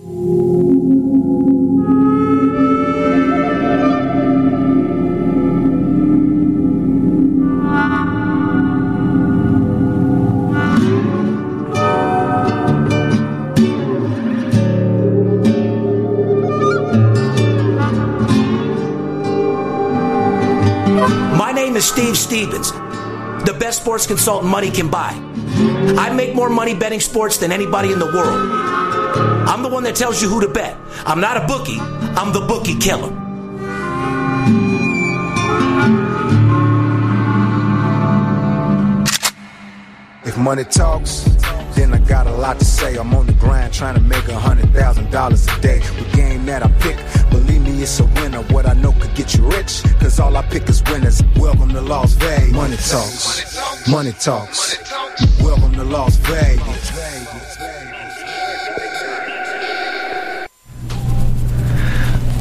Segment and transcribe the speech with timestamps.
[0.00, 0.04] My
[21.52, 22.70] name is Steve Stevens,
[23.58, 25.10] best sports consultant money can buy.
[25.98, 28.52] I make more money betting sports than anybody in the world.
[29.48, 30.76] I'm the one that tells you who to bet.
[31.04, 33.12] I'm not a bookie, I'm the bookie killer.
[40.24, 41.26] If money talks,
[41.78, 42.96] then I got a lot to say.
[42.96, 45.78] I'm on the grind trying to make a hundred thousand dollars a day.
[45.78, 46.96] The game that I pick,
[47.30, 48.42] believe me, it's a winner.
[48.54, 51.22] What I know could get you rich, cause all I pick is winners.
[51.36, 52.52] Welcome to Las Vegas.
[52.52, 54.76] Money talks, money talks.
[55.40, 56.92] Welcome to Las Vegas.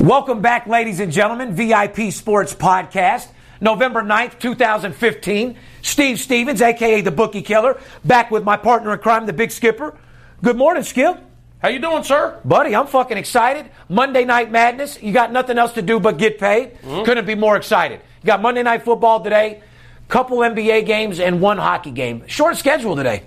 [0.01, 1.53] Welcome back, ladies and gentlemen.
[1.53, 3.27] VIP Sports Podcast,
[3.61, 5.57] November 9th, 2015.
[5.87, 9.97] Steve Stevens, aka the Bookie Killer, back with my partner in crime, the Big Skipper.
[10.43, 11.17] Good morning, Skip.
[11.59, 12.39] How you doing, sir?
[12.45, 13.71] Buddy, I'm fucking excited.
[13.89, 15.01] Monday Night Madness.
[15.01, 16.75] You got nothing else to do but get paid.
[16.81, 17.03] Mm-hmm.
[17.05, 18.01] Couldn't be more excited.
[18.21, 19.63] You got Monday Night Football today,
[20.09, 22.27] couple NBA games, and one hockey game.
[22.27, 23.23] Short schedule today.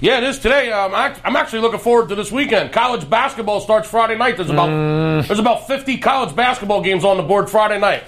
[0.00, 0.72] Yeah, it is today.
[0.72, 2.72] Um, I, I'm actually looking forward to this weekend.
[2.72, 4.36] College basketball starts Friday night.
[4.36, 5.26] There's about Mm.
[5.28, 8.02] there's about 50 college basketball games on the board Friday night.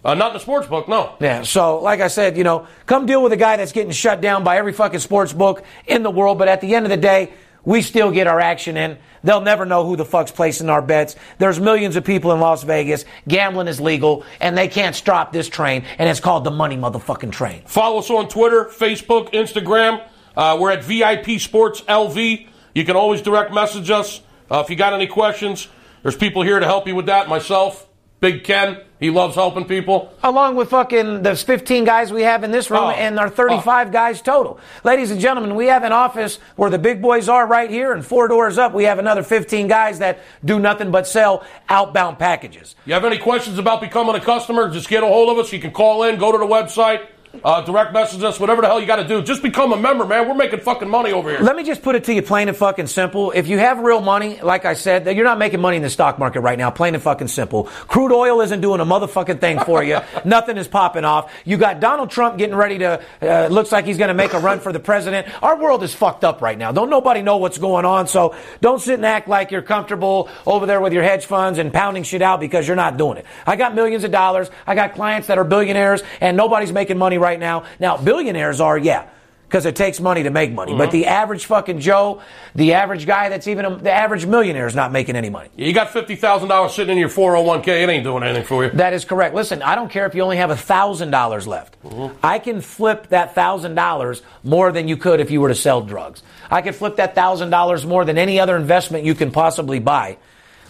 [0.03, 1.13] Uh, not in the sports book, no.
[1.21, 4.21] Yeah, so like I said, you know, come deal with a guy that's getting shut
[4.21, 6.97] down by every fucking sports book in the world, but at the end of the
[6.99, 7.33] day,
[7.65, 8.99] we still get our action in.
[9.23, 11.17] They'll never know who the fuck's placing our bets.
[11.39, 13.05] There's millions of people in Las Vegas.
[13.27, 17.33] Gambling is legal, and they can't stop this train, and it's called the money motherfucking
[17.33, 17.63] train.
[17.67, 20.07] Follow us on Twitter, Facebook, Instagram.
[20.37, 22.47] Uh, we're at VIP Sports LV.
[22.75, 24.21] You can always direct message us
[24.51, 25.69] uh, if you got any questions.
[26.03, 27.29] There's people here to help you with that.
[27.29, 27.89] Myself,
[28.25, 30.11] Big Ken, he loves helping people.
[30.23, 32.89] Along with fucking those 15 guys we have in this room Oh.
[32.89, 33.91] and our 35 ah.
[33.91, 34.59] guys total.
[34.83, 38.03] Ladies and gentlemen, we have an office where the big boys are right here, and
[38.03, 42.77] four doors up, we have another 15 guys that do nothing but sell outbound packages.
[42.87, 45.53] You have any questions about becoming a customer, just get a hold of us.
[45.53, 47.05] You can call in, go to the website,
[47.43, 49.23] uh, direct message us, whatever the hell you got to do.
[49.23, 50.29] Just become a member, man.
[50.29, 51.41] We're making fucking money over here.
[51.41, 53.31] Let me just put it to you plain and fucking simple.
[53.33, 56.19] If you have real money, like I said, you're not making money in the stock
[56.19, 57.65] market right now, plain and fucking simple.
[57.65, 60.01] Crude oil isn't doing a motherfucking thing for you.
[60.25, 61.33] Nothing is popping off.
[61.45, 64.39] You got Donald Trump getting ready to, uh, looks like he's going to make a
[64.39, 65.27] run for the president.
[65.43, 66.73] Our world is fucked up right now.
[66.73, 68.07] Don't nobody know what's going on.
[68.09, 71.73] So don't sit and act like you're comfortable over there with your hedge funds and
[71.73, 73.27] pounding shit out because you're not doing it.
[73.47, 74.51] I got millions of dollars.
[74.67, 77.65] I got clients that are billionaires and nobody's making money right now.
[77.81, 79.09] Now, billionaires are, yeah
[79.55, 80.77] because it takes money to make money.
[80.77, 80.99] But mm-hmm.
[80.99, 82.23] the average fucking Joe,
[82.57, 85.49] the average guy that's even a, the average millionaire is not making any money.
[85.55, 87.69] You got $50,000 sitting in your 401k.
[87.85, 88.71] It ain't doing anything for you.
[88.71, 89.33] That is correct.
[89.33, 91.81] Listen, I don't care if you only have thousand dollars left.
[91.85, 92.17] Mm-hmm.
[92.21, 95.83] I can flip that thousand dollars more than you could if you were to sell
[95.83, 96.25] drugs.
[96.51, 100.19] I could flip that thousand dollars more than any other investment you can possibly buy.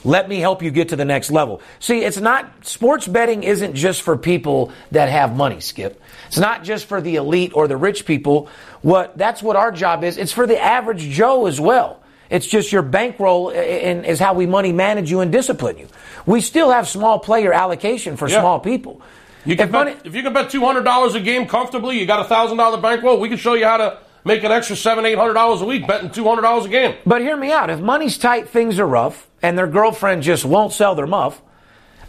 [0.04, 1.62] Let me help you get to the next level.
[1.80, 6.00] See, it's not, sports betting isn't just for people that have money, Skip.
[6.26, 8.48] It's not just for the elite or the rich people.
[8.82, 10.18] What, that's what our job is.
[10.18, 12.00] It's for the average Joe as well.
[12.28, 15.88] It's just your bankroll and is how we money manage you and discipline you.
[16.26, 18.40] We still have small player allocation for Yeah.
[18.40, 19.00] small people.
[19.46, 22.20] You can If bet, money- if you can bet $200 a game comfortably, you got
[22.20, 25.64] a $1,000 bankroll, we can show you how to make an extra seven, $800 a
[25.64, 26.96] week betting $200 a game.
[27.06, 27.70] But hear me out.
[27.70, 31.40] If money's tight, things are rough, and their girlfriend just won't sell their muff,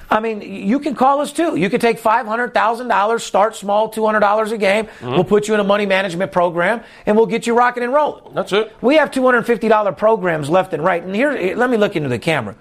[0.09, 1.55] I mean, you can call us too.
[1.55, 4.85] You can take $500,000, start small, $200 a game.
[4.85, 5.09] Mm-hmm.
[5.09, 8.33] We'll put you in a money management program, and we'll get you rocking and rolling.
[8.33, 8.71] That's it.
[8.81, 11.01] We have $250 programs left and right.
[11.03, 12.55] And here, eh, let me look into the camera.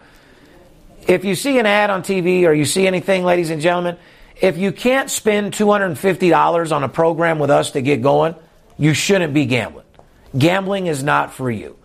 [1.06, 3.98] If you see an ad on TV or you see anything, ladies and gentlemen,
[4.40, 8.34] if you can't spend $250 on a program with us to get going,
[8.78, 9.86] you shouldn't be gambling.
[10.36, 11.76] Gambling is not for you.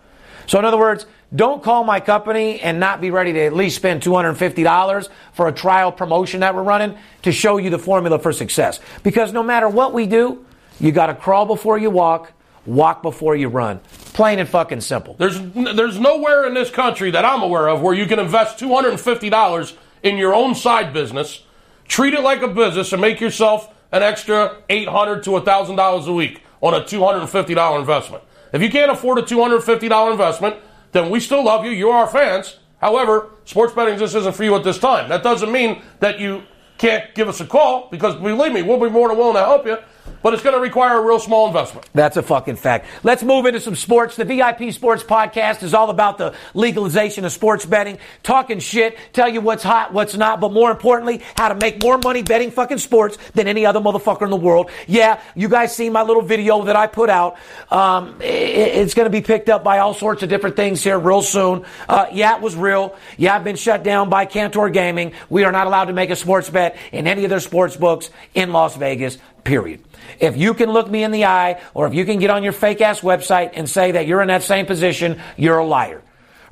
[0.46, 3.76] So, in other words, don't call my company and not be ready to at least
[3.76, 8.32] spend $250 for a trial promotion that we're running to show you the formula for
[8.32, 8.80] success.
[9.04, 10.44] Because no matter what we do,
[10.80, 12.32] you got to crawl before you walk,
[12.66, 13.78] walk before you run.
[14.12, 15.14] Plain and fucking simple.
[15.14, 19.76] There's there's nowhere in this country that I'm aware of where you can invest $250
[20.02, 21.44] in your own side business,
[21.86, 26.42] treat it like a business, and make yourself an extra 800 to $1,000 a week
[26.60, 28.22] on a $250 investment.
[28.52, 30.56] If you can't afford a $250 investment,
[30.92, 31.70] then we still love you.
[31.70, 32.58] You're our fans.
[32.80, 35.08] However, sports betting just isn't for you at this time.
[35.08, 36.42] That doesn't mean that you
[36.78, 39.66] can't give us a call because believe me, we'll be more than willing to help
[39.66, 39.76] you.
[40.22, 41.88] But it's going to require a real small investment.
[41.94, 42.86] That's a fucking fact.
[43.02, 44.16] Let's move into some sports.
[44.16, 49.28] The VIP Sports Podcast is all about the legalization of sports betting, talking shit, tell
[49.28, 52.78] you what's hot, what's not, but more importantly, how to make more money betting fucking
[52.78, 54.70] sports than any other motherfucker in the world.
[54.86, 57.36] Yeah, you guys seen my little video that I put out.
[57.70, 60.98] Um, i- it's going to be picked up by all sorts of different things here
[60.98, 61.64] real soon.
[61.88, 62.94] Uh, yeah, it was real.
[63.16, 65.12] Yeah, I've been shut down by Cantor Gaming.
[65.28, 68.10] We are not allowed to make a sports bet in any of their sports books
[68.34, 69.18] in Las Vegas.
[69.44, 69.82] Period.
[70.18, 72.52] If you can look me in the eye or if you can get on your
[72.52, 76.02] fake ass website and say that you're in that same position, you're a liar.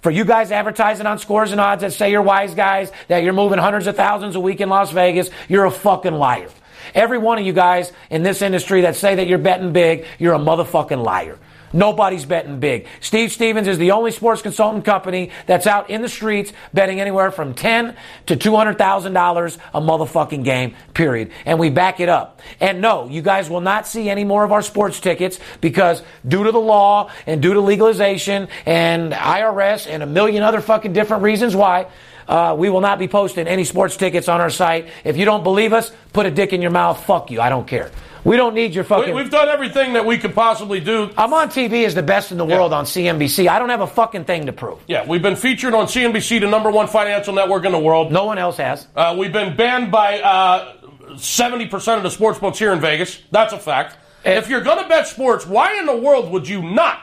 [0.00, 3.32] For you guys advertising on scores and odds that say you're wise guys, that you're
[3.32, 6.48] moving hundreds of thousands a week in Las Vegas, you're a fucking liar.
[6.94, 10.34] Every one of you guys in this industry that say that you're betting big, you're
[10.34, 11.38] a motherfucking liar.
[11.72, 12.86] Nobody's betting big.
[13.00, 17.30] Steve Stevens is the only sports consultant company that's out in the streets betting anywhere
[17.30, 17.96] from ten
[18.26, 20.74] to two hundred thousand dollars a motherfucking game.
[20.94, 21.30] Period.
[21.44, 22.40] And we back it up.
[22.60, 26.44] And no, you guys will not see any more of our sports tickets because due
[26.44, 31.22] to the law and due to legalization and IRS and a million other fucking different
[31.22, 31.86] reasons why.
[32.26, 34.88] Uh, we will not be posting any sports tickets on our site.
[35.02, 37.02] If you don't believe us, put a dick in your mouth.
[37.06, 37.40] Fuck you.
[37.40, 37.90] I don't care.
[38.24, 39.14] We don't need your fucking.
[39.14, 41.10] We, have done everything that we could possibly do.
[41.16, 43.48] I'm on TV as the best in the world on CNBC.
[43.48, 44.82] I don't have a fucking thing to prove.
[44.86, 48.12] Yeah, we've been featured on CNBC, the number one financial network in the world.
[48.12, 48.88] No one else has.
[48.94, 50.76] Uh, we've been banned by uh,
[51.12, 53.20] 70% of the sports books here in Vegas.
[53.30, 53.96] That's a fact.
[54.24, 57.00] if you're going to bet sports, why in the world would you not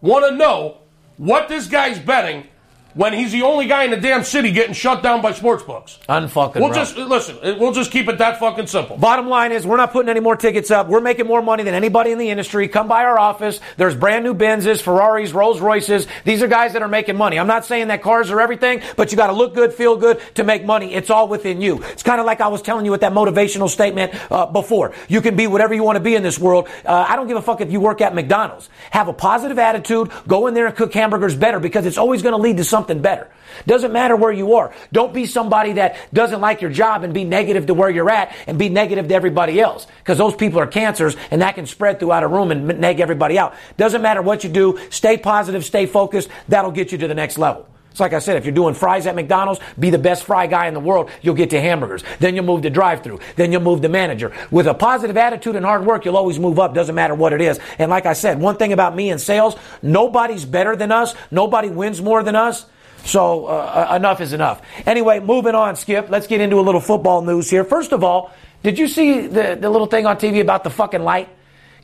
[0.00, 0.78] want to know
[1.16, 2.46] what this guy's betting
[2.94, 5.98] when he's the only guy in the damn city getting shut down by sports books.
[6.08, 6.60] Unfucking.
[6.60, 7.38] We'll just listen.
[7.58, 8.96] We'll just keep it that fucking simple.
[8.96, 10.88] Bottom line is, we're not putting any more tickets up.
[10.88, 12.68] We're making more money than anybody in the industry.
[12.68, 13.60] Come by our office.
[13.76, 16.06] There's brand new Benzes, Ferraris, Rolls Royces.
[16.24, 17.38] These are guys that are making money.
[17.38, 20.20] I'm not saying that cars are everything, but you got to look good, feel good
[20.34, 20.94] to make money.
[20.94, 21.82] It's all within you.
[21.84, 24.94] It's kind of like I was telling you with that motivational statement uh, before.
[25.08, 26.68] You can be whatever you want to be in this world.
[26.84, 28.68] Uh, I don't give a fuck if you work at McDonald's.
[28.90, 30.10] Have a positive attitude.
[30.28, 32.81] Go in there and cook hamburgers better because it's always going to lead to something
[32.86, 33.28] better.
[33.66, 34.74] Doesn't matter where you are.
[34.92, 38.34] Don't be somebody that doesn't like your job and be negative to where you're at
[38.46, 39.86] and be negative to everybody else.
[39.98, 43.38] Because those people are cancers and that can spread throughout a room and neg everybody
[43.38, 43.54] out.
[43.76, 44.78] Doesn't matter what you do.
[44.90, 46.28] Stay positive, stay focused.
[46.48, 47.68] That'll get you to the next level.
[47.92, 50.66] It's like I said, if you're doing fries at McDonald's, be the best fry guy
[50.66, 51.10] in the world.
[51.20, 52.02] You'll get to hamburgers.
[52.20, 53.20] Then you'll move to drive through.
[53.36, 54.32] Then you'll move to manager.
[54.50, 56.72] With a positive attitude and hard work, you'll always move up.
[56.72, 57.60] Doesn't matter what it is.
[57.78, 61.14] And like I said, one thing about me in sales, nobody's better than us.
[61.30, 62.64] Nobody wins more than us.
[63.04, 64.62] So uh, uh, enough is enough.
[64.86, 66.08] Anyway, moving on, Skip.
[66.08, 67.64] Let's get into a little football news here.
[67.64, 68.32] First of all,
[68.62, 71.28] did you see the, the little thing on TV about the fucking light?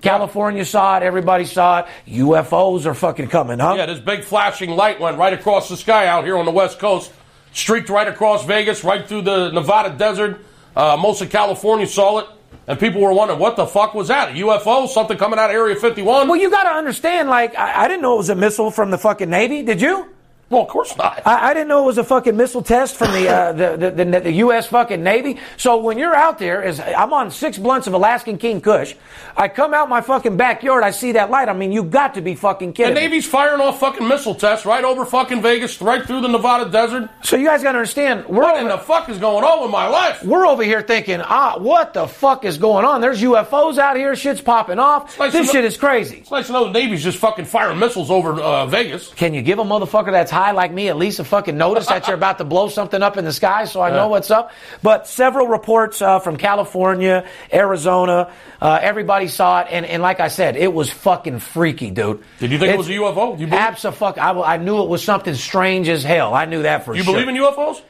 [0.00, 1.86] California saw it, everybody saw it.
[2.06, 3.74] UFOs are fucking coming, huh?
[3.76, 6.78] Yeah, this big flashing light went right across the sky out here on the West
[6.78, 7.12] Coast,
[7.52, 10.44] streaked right across Vegas, right through the Nevada desert.
[10.76, 12.26] Uh, most of California saw it.
[12.68, 14.30] And people were wondering, what the fuck was that?
[14.30, 14.86] A UFO?
[14.88, 16.28] Something coming out of Area 51?
[16.28, 18.90] Well, you got to understand, like, I, I didn't know it was a missile from
[18.90, 19.62] the fucking Navy.
[19.62, 20.06] Did you?
[20.50, 21.20] Well, of course not.
[21.26, 23.90] I, I, didn't know it was a fucking missile test from the, uh, the, the,
[23.90, 24.66] the, the, U.S.
[24.66, 25.38] fucking Navy.
[25.58, 28.94] So when you're out there, is I'm on six blunts of Alaskan King Kush.
[29.36, 31.50] I come out my fucking backyard, I see that light.
[31.50, 32.94] I mean, you've got to be fucking kidding.
[32.94, 33.30] The Navy's me.
[33.30, 37.10] firing off fucking missile tests right over fucking Vegas, right through the Nevada desert.
[37.22, 39.60] So you guys got to understand, we're what over, in the fuck is going on
[39.62, 40.24] with my life?
[40.24, 43.02] We're over here thinking, ah, what the fuck is going on?
[43.02, 44.16] There's UFOs out here.
[44.16, 45.18] Shit's popping off.
[45.18, 46.18] Nice this shit is crazy.
[46.18, 49.08] It's nice to know the Navy's just fucking firing missiles over uh, Vegas.
[49.12, 51.18] Can you give a motherfucker that's high like me at least?
[51.18, 53.90] a fucking notice that you're about to blow something up in the sky so I
[53.90, 54.52] know what's up.
[54.82, 59.68] But several reports uh, from California, Arizona, uh, everybody saw it.
[59.70, 62.22] And, and like I said, it was fucking freaky, dude.
[62.38, 63.38] Did you think it's, it was a UFO?
[63.38, 64.20] You Absolutely.
[64.20, 66.34] I, I knew it was something strange as hell.
[66.34, 67.18] I knew that for you sure.
[67.18, 67.82] You believe in UFOs?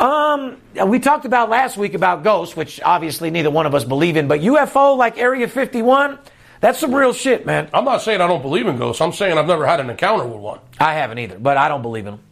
[0.00, 0.56] Um,
[0.88, 4.28] we talked about last week about ghosts, which obviously neither one of us believe in,
[4.28, 6.18] but UFO like Area 51,
[6.60, 7.68] that's some real shit, man.
[7.72, 9.00] I'm not saying I don't believe in ghosts.
[9.00, 10.60] I'm saying I've never had an encounter with one.
[10.78, 12.22] I haven't either, but I don't believe in them.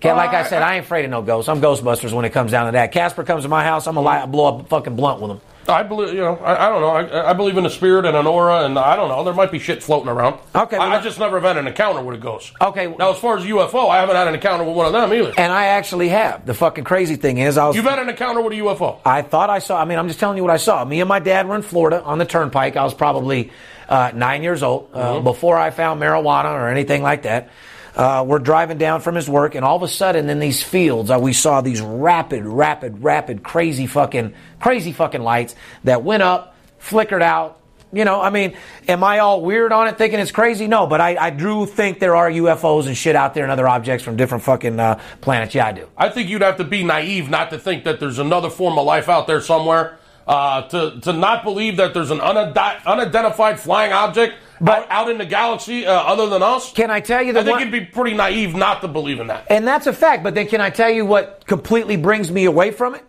[0.00, 1.48] Can't, like I said, I ain't afraid of no ghosts.
[1.48, 2.92] I'm Ghostbusters when it comes down to that.
[2.92, 5.40] Casper comes to my house, I'm gonna blow up a fucking blunt with him.
[5.68, 7.16] I believe, you know, I, I don't know.
[7.16, 9.24] I, I, believe in a spirit and an aura, and I don't know.
[9.24, 10.38] There might be shit floating around.
[10.54, 12.52] Okay, I, I, just never had an encounter with a ghost.
[12.60, 12.86] Okay.
[12.86, 15.32] Now, as far as UFO, I haven't had an encounter with one of them either.
[15.36, 16.46] And I actually have.
[16.46, 17.76] The fucking crazy thing is, I was.
[17.76, 19.00] You've had an encounter with a UFO?
[19.04, 19.80] I thought I saw.
[19.80, 20.84] I mean, I'm just telling you what I saw.
[20.84, 22.76] Me and my dad were in Florida on the Turnpike.
[22.76, 23.50] I was probably
[23.88, 25.24] uh, nine years old uh, mm-hmm.
[25.24, 27.50] before I found marijuana or anything like that.
[27.96, 31.10] Uh, we're driving down from his work, and all of a sudden, in these fields,
[31.10, 36.54] uh, we saw these rapid, rapid, rapid, crazy fucking, crazy fucking lights that went up,
[36.78, 37.58] flickered out.
[37.94, 38.54] You know, I mean,
[38.86, 40.66] am I all weird on it thinking it's crazy?
[40.66, 43.66] No, but I, I do think there are UFOs and shit out there and other
[43.66, 45.54] objects from different fucking uh, planets.
[45.54, 45.88] Yeah, I do.
[45.96, 48.84] I think you'd have to be naive not to think that there's another form of
[48.84, 54.34] life out there somewhere uh, to to not believe that there's an unidentified flying object
[54.60, 56.72] but out, out in the galaxy uh, other than us.
[56.72, 57.40] Can I tell you that?
[57.40, 59.46] I think one, it'd be pretty naive not to believe in that.
[59.50, 60.22] And that's a fact.
[60.22, 63.04] But then, can I tell you what completely brings me away from it?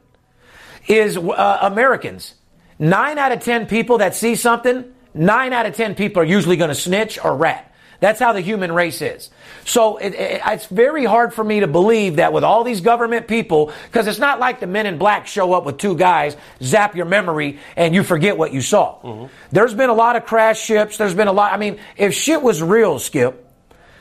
[0.88, 2.36] Is uh, Americans.
[2.80, 6.58] Nine out of ten people that see something, nine out of ten people are usually
[6.58, 7.67] going to snitch or rat.
[8.00, 9.30] That's how the human race is.
[9.66, 13.27] So it, it, it's very hard for me to believe that with all these government
[13.27, 16.96] people, because it's not like the men in black show up with two guys, zap
[16.96, 19.00] your memory, and you forget what you saw.
[19.01, 19.34] Mm-hmm.
[19.51, 20.98] There's been a lot of crash ships.
[20.98, 21.54] There's been a lot.
[21.54, 23.48] I mean, if shit was real, Skip,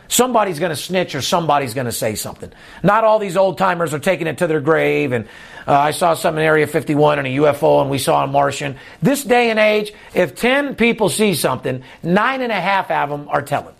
[0.08, 2.52] somebody's going to snitch or somebody's going to say something.
[2.82, 5.12] Not all these old timers are taking it to their grave.
[5.12, 5.26] And
[5.66, 8.76] uh, I saw some in Area 51 and a UFO, and we saw a Martian.
[9.02, 13.28] This day and age, if 10 people see something, nine and a half of them
[13.28, 13.75] are telling.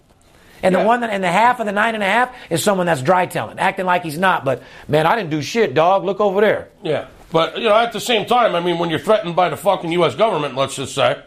[0.66, 0.80] And Yeah.
[0.82, 3.00] the one that, and the half of the nine and a half is someone that's
[3.02, 4.44] dry telling, acting like he's not.
[4.44, 6.04] But man, I didn't do shit, dog.
[6.04, 6.68] Look over there.
[6.82, 9.56] Yeah, but you know, at the same time, I mean, when you're threatened by the
[9.56, 10.16] fucking U.S.
[10.16, 11.18] government, let's just say,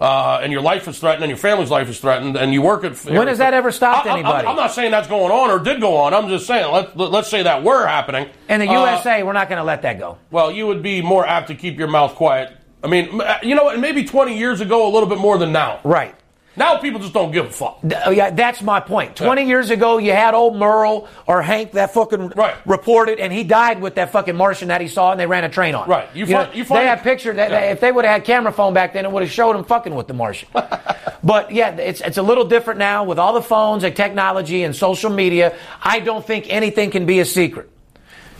[0.00, 2.82] uh, and your life is threatened, and your family's life is threatened, and you work
[2.82, 4.48] at When has that ever stopped I- I- anybody?
[4.48, 6.12] I'm not saying that's going on or did go on.
[6.12, 8.28] I'm just saying let, let, us say that were happening.
[8.48, 10.18] In the Uh, USA, we're not going to let that go.
[10.32, 12.50] well, you would be more apt to keep your mouth quiet.
[12.82, 13.78] I mean, you know what?
[13.78, 15.78] Maybe 20 years ago, a little bit more than now.
[15.84, 16.14] Right.
[16.56, 17.78] Now people just don't give a fuck.
[18.04, 19.14] Oh, yeah, that's my point.
[19.14, 22.54] 20 years ago, you had old Merle or Hank that fucking Right.
[22.66, 25.48] reported, and he died with that fucking Martian that he saw, and they ran a
[25.48, 25.88] train on.
[25.88, 26.08] Right.
[26.14, 27.36] You know, find- you find- they had pictures.
[27.36, 27.58] That, Yeah.
[27.70, 29.94] If they would have had camera phone back then, it would have showed him fucking
[29.94, 30.48] with the Martian.
[31.22, 34.74] but yeah, it's it's a little different now with all the phones and technology and
[34.74, 35.52] social media.
[35.82, 37.70] I don't think anything can be a secret.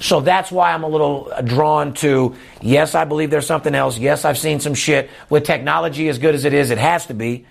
[0.01, 3.99] So that's why I'm a little drawn to, yes, I believe there's something else.
[3.99, 5.11] Yes, I've seen some shit.
[5.29, 7.47] With technology as good as it is, it has to be.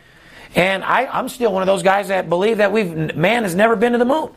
[0.56, 3.76] And I, I'm still one of those guys that believe that we've, man has never
[3.76, 4.32] been to the moon.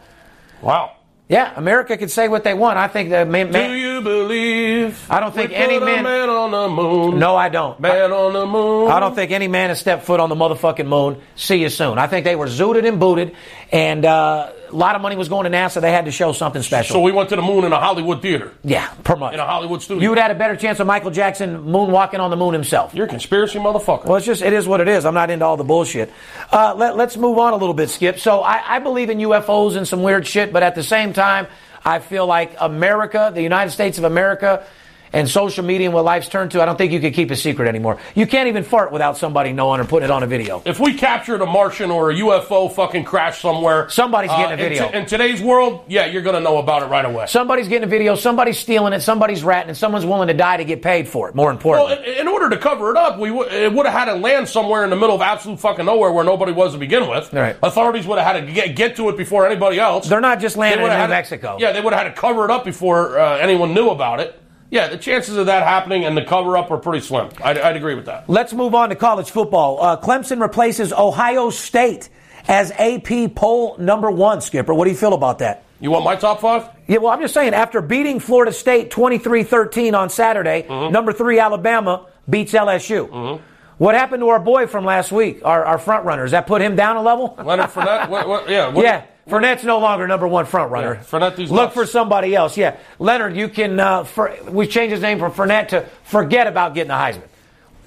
[0.61, 0.97] Wow.
[1.29, 2.77] Yeah, America can say what they want.
[2.77, 3.53] I think that man
[4.01, 5.07] you believe?
[5.11, 7.19] I don't think any man- man on the moon.
[7.19, 7.79] no, I don't.
[7.81, 8.91] Man on the moon.
[8.91, 11.21] I don't think any man has stepped foot on the motherfucking moon.
[11.37, 11.99] See you soon.
[11.99, 13.35] I think they were zooted and booted,
[13.71, 15.81] and uh, a lot of money was going to NASA.
[15.81, 16.95] They had to show something special.
[16.95, 18.53] So we went to the moon in a Hollywood theater.
[18.63, 19.35] yeah, per month.
[19.35, 20.03] In a Hollywood studio.
[20.03, 22.95] You would have had a better chance of Michael Jackson moonwalking on the moon himself.
[22.95, 24.07] You're a conspiracy motherfucker.
[24.07, 25.05] Well, it's just, it is what it is.
[25.05, 26.13] I'm not into all the bullshit.
[26.51, 28.19] Uh, let, us move on a little bit, Skip.
[28.19, 31.47] So I, I believe in UFOs and some weird shit, but at the same time,
[31.85, 34.65] I feel like America, the United States of America,
[35.13, 37.37] and social media and what life's turned to, I don't think you could keep a
[37.37, 37.99] secret anymore.
[38.15, 40.63] You can't even fart without somebody knowing or putting it on a video.
[40.65, 44.69] If we captured a Martian or a UFO fucking crash somewhere, Somebody's getting a in
[44.71, 44.89] video.
[44.91, 47.27] t- In, today's world, yeah, you're going to know about it right away.
[47.27, 50.65] Somebody's getting a video, somebody's stealing it, somebody's ratting, and someone's willing to die to
[50.65, 52.13] get paid for it, more well, importantly.
[52.15, 54.49] in, in order to cover it up, we w- it would have had to land
[54.49, 57.33] somewhere in the middle of absolute fucking nowhere where nobody was to begin with.
[57.33, 57.57] Right.
[57.63, 60.09] Authorities would have had to get, get to it before anybody else.
[60.09, 61.57] They're not just landing in New had to- Mexico.
[61.59, 64.41] yeah, they would have had to cover it up before uh, anyone knew about it.
[64.71, 67.29] Yeah, the chances of that happening and the cover up are pretty slim.
[67.43, 68.29] I'd, I'd agree with that.
[68.31, 69.83] Let's move on to college football.
[69.83, 72.09] Uh, Clemson replaces Ohio State
[72.49, 74.73] as AP poll number one, Skipper.
[74.73, 75.65] What do you feel about that?
[75.81, 76.69] You want my top five?
[76.87, 80.93] Yeah, well, I'm just saying, after beating Florida State 23 13 on Saturday, Mm-hmm.
[80.93, 83.41] number three Alabama beats LSU.
[83.79, 86.23] What happened to our boy from last week, our, our front runner?
[86.25, 87.35] Does that put him down a level?
[87.43, 88.11] Leonard Fournette?
[88.11, 88.69] what, what, yeah.
[88.69, 89.05] What, yeah.
[89.31, 90.95] Fournette's no longer number one front runner.
[90.95, 92.57] Yeah, Fournette, Look for somebody else.
[92.57, 92.77] Yeah.
[92.99, 96.89] Leonard, you can, uh, for, we changed his name from Fournette to forget about getting
[96.89, 97.23] the Heisman.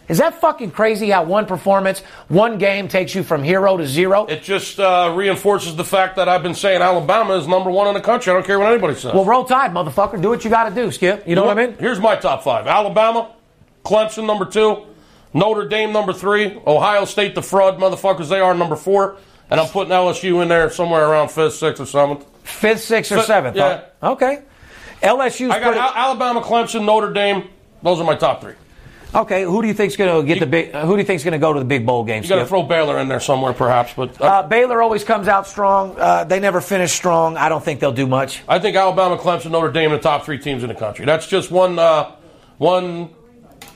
[0.10, 4.26] Is that fucking crazy how one performance, one game takes you from hero to zero?
[4.26, 7.94] It just uh, reinforces the fact that I've been saying Alabama is number one in
[7.94, 8.32] the country.
[8.32, 9.14] I don't care what anybody says.
[9.14, 10.22] well, roll tide, motherfucker.
[10.22, 11.26] Do what you got to do, Skip.
[11.28, 11.78] You know what I mean?
[11.80, 13.32] Here's my top five Alabama,
[13.86, 14.86] Clemson, number two,
[15.34, 19.18] Notre Dame, number three, Ohio State, the fraud motherfuckers, they are number four.
[19.54, 22.26] And I'm putting LSU in there somewhere around fifth, sixth, or seventh.
[22.44, 23.56] Fifth, sixth, or seventh.
[23.56, 23.84] yeah.
[24.02, 24.14] huh?
[24.14, 24.42] Okay.
[25.04, 25.52] LSU.
[25.52, 27.50] I got Al- Alabama, Clemson, Notre Dame.
[27.84, 28.56] Those are my top three.
[29.14, 30.72] Okay, who do you think's going to get the big?
[30.74, 32.24] Who do you think's going to go to the big bowl game?
[32.24, 33.94] You got to throw Baylor in there somewhere, perhaps.
[33.94, 35.96] But uh, Uh, Baylor always comes out strong.
[36.00, 37.38] Uh, they never finish strong.
[37.38, 38.42] I don't think they'll do much.
[38.48, 41.06] I think Alabama, Clemson, Notre Dame are the top three teams in the country.
[41.06, 42.10] That's just one uh,
[42.58, 43.10] one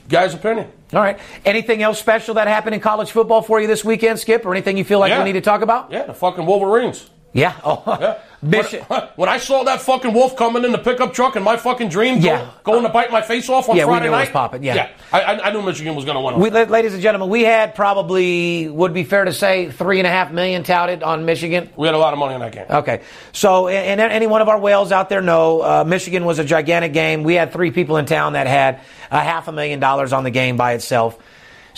[0.08, 0.70] guy's opinion.
[0.92, 1.18] All right.
[1.44, 4.76] Anything else special that happened in college football for you this weekend, Skip, or anything
[4.78, 5.18] you feel like Yeah.
[5.18, 5.92] we need to talk about?
[5.92, 7.10] Yeah, the fucking Wolverines.
[7.32, 7.52] Yeah.
[7.64, 8.18] Oh, Yeah.
[8.46, 8.88] Bishop.
[8.88, 11.88] When, when I saw that fucking wolf coming in the pickup truck in my fucking
[11.88, 12.50] dream, Yeah.
[12.62, 14.62] go, going to bite my face off on Yeah, we Friday knew it was popping,
[14.62, 14.90] yeah.
[15.12, 16.38] I, I, I knew Michigan was going to win.
[16.38, 20.10] We, ladies and gentlemen, we had probably would be fair to say three and a
[20.10, 21.70] half million touted on Michigan.
[21.76, 22.66] we had a lot of money in that game.
[22.70, 26.38] Okay, so and, and any one of our whales out there know uh, Michigan was
[26.38, 27.24] a gigantic game.
[27.24, 30.30] We had three people in town that had a half a million dollars on the
[30.30, 31.18] game by itself.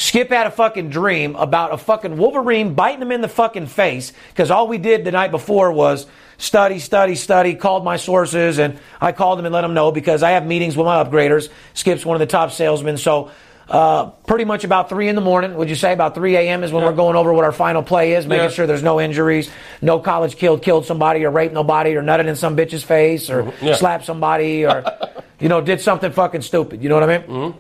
[0.01, 4.15] Skip had a fucking dream about a fucking Wolverine biting him in the fucking face
[4.31, 6.07] because all we did the night before was
[6.39, 7.55] study, study, study.
[7.55, 10.75] Called my sources and I called them and let them know because I have meetings
[10.75, 11.51] with my upgraders.
[11.75, 13.31] Skip's one of the top salesmen, so.
[13.69, 15.55] Uh, pretty much about three in the morning.
[15.55, 16.65] Would you say about three a.m.
[16.65, 18.51] is when we're going over what our final play is, making Yeah.
[18.51, 19.49] sure there's no injuries,
[19.81, 23.45] no college killed killed somebody or raped nobody or nutted in some bitch's face or
[23.45, 23.65] Mm-hmm.
[23.67, 23.75] Yeah.
[23.77, 24.83] slapped somebody or
[25.39, 26.83] you know did something fucking stupid.
[26.83, 27.27] You know what I mean?
[27.29, 27.59] Mm-hmm.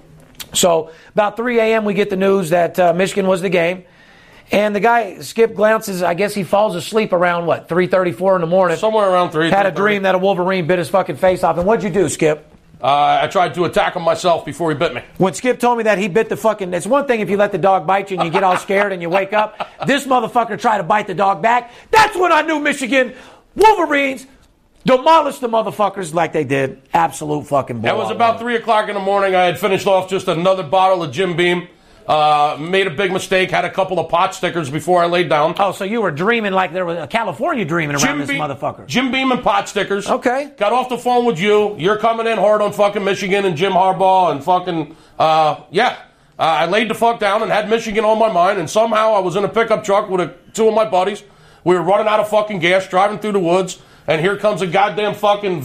[0.52, 1.84] So about 3 a.m.
[1.84, 3.84] we get the news that uh, Michigan was the game.
[4.52, 8.46] And the guy, Skip glances, I guess he falls asleep around what, 3.34 in the
[8.48, 8.76] morning.
[8.78, 9.48] Somewhere around three.
[9.48, 11.56] Had a dream that a Wolverine bit his fucking face off.
[11.56, 12.46] And what'd you do, Skip?
[12.82, 15.02] Uh, I tried to attack him myself before he bit me.
[15.18, 17.52] When Skip told me that he bit the fucking, it's one thing if you let
[17.52, 19.68] the dog bite you and you get all scared and you wake up.
[19.86, 21.72] This motherfucker tried to bite the dog back.
[21.90, 23.14] That's when I knew Michigan
[23.54, 24.26] Wolverines
[24.84, 26.80] demolished the motherfuckers like they did.
[26.92, 28.16] Absolute fucking That was blowout.
[28.16, 29.34] about three o'clock in the morning.
[29.34, 31.68] I had finished off just another bottle of Jim Beam.
[32.06, 33.50] Uh, made a big mistake.
[33.52, 35.54] Had a couple of pot stickers before I laid down.
[35.58, 38.84] Oh, so you were dreaming like there was a California dreaming around this Beam, motherfucker.
[38.86, 40.08] Jim Beam and pot stickers.
[40.08, 40.52] Okay.
[40.56, 41.76] Got off the phone with you.
[41.78, 45.98] You're coming in hard on fucking Michigan and Jim Harbaugh and fucking uh, yeah.
[46.36, 49.20] Uh, I laid the fuck down and had Michigan on my mind, and somehow I
[49.20, 51.22] was in a pickup truck with a, two of my buddies.
[51.64, 54.66] We were running out of fucking gas, driving through the woods, and here comes a
[54.66, 55.62] goddamn fucking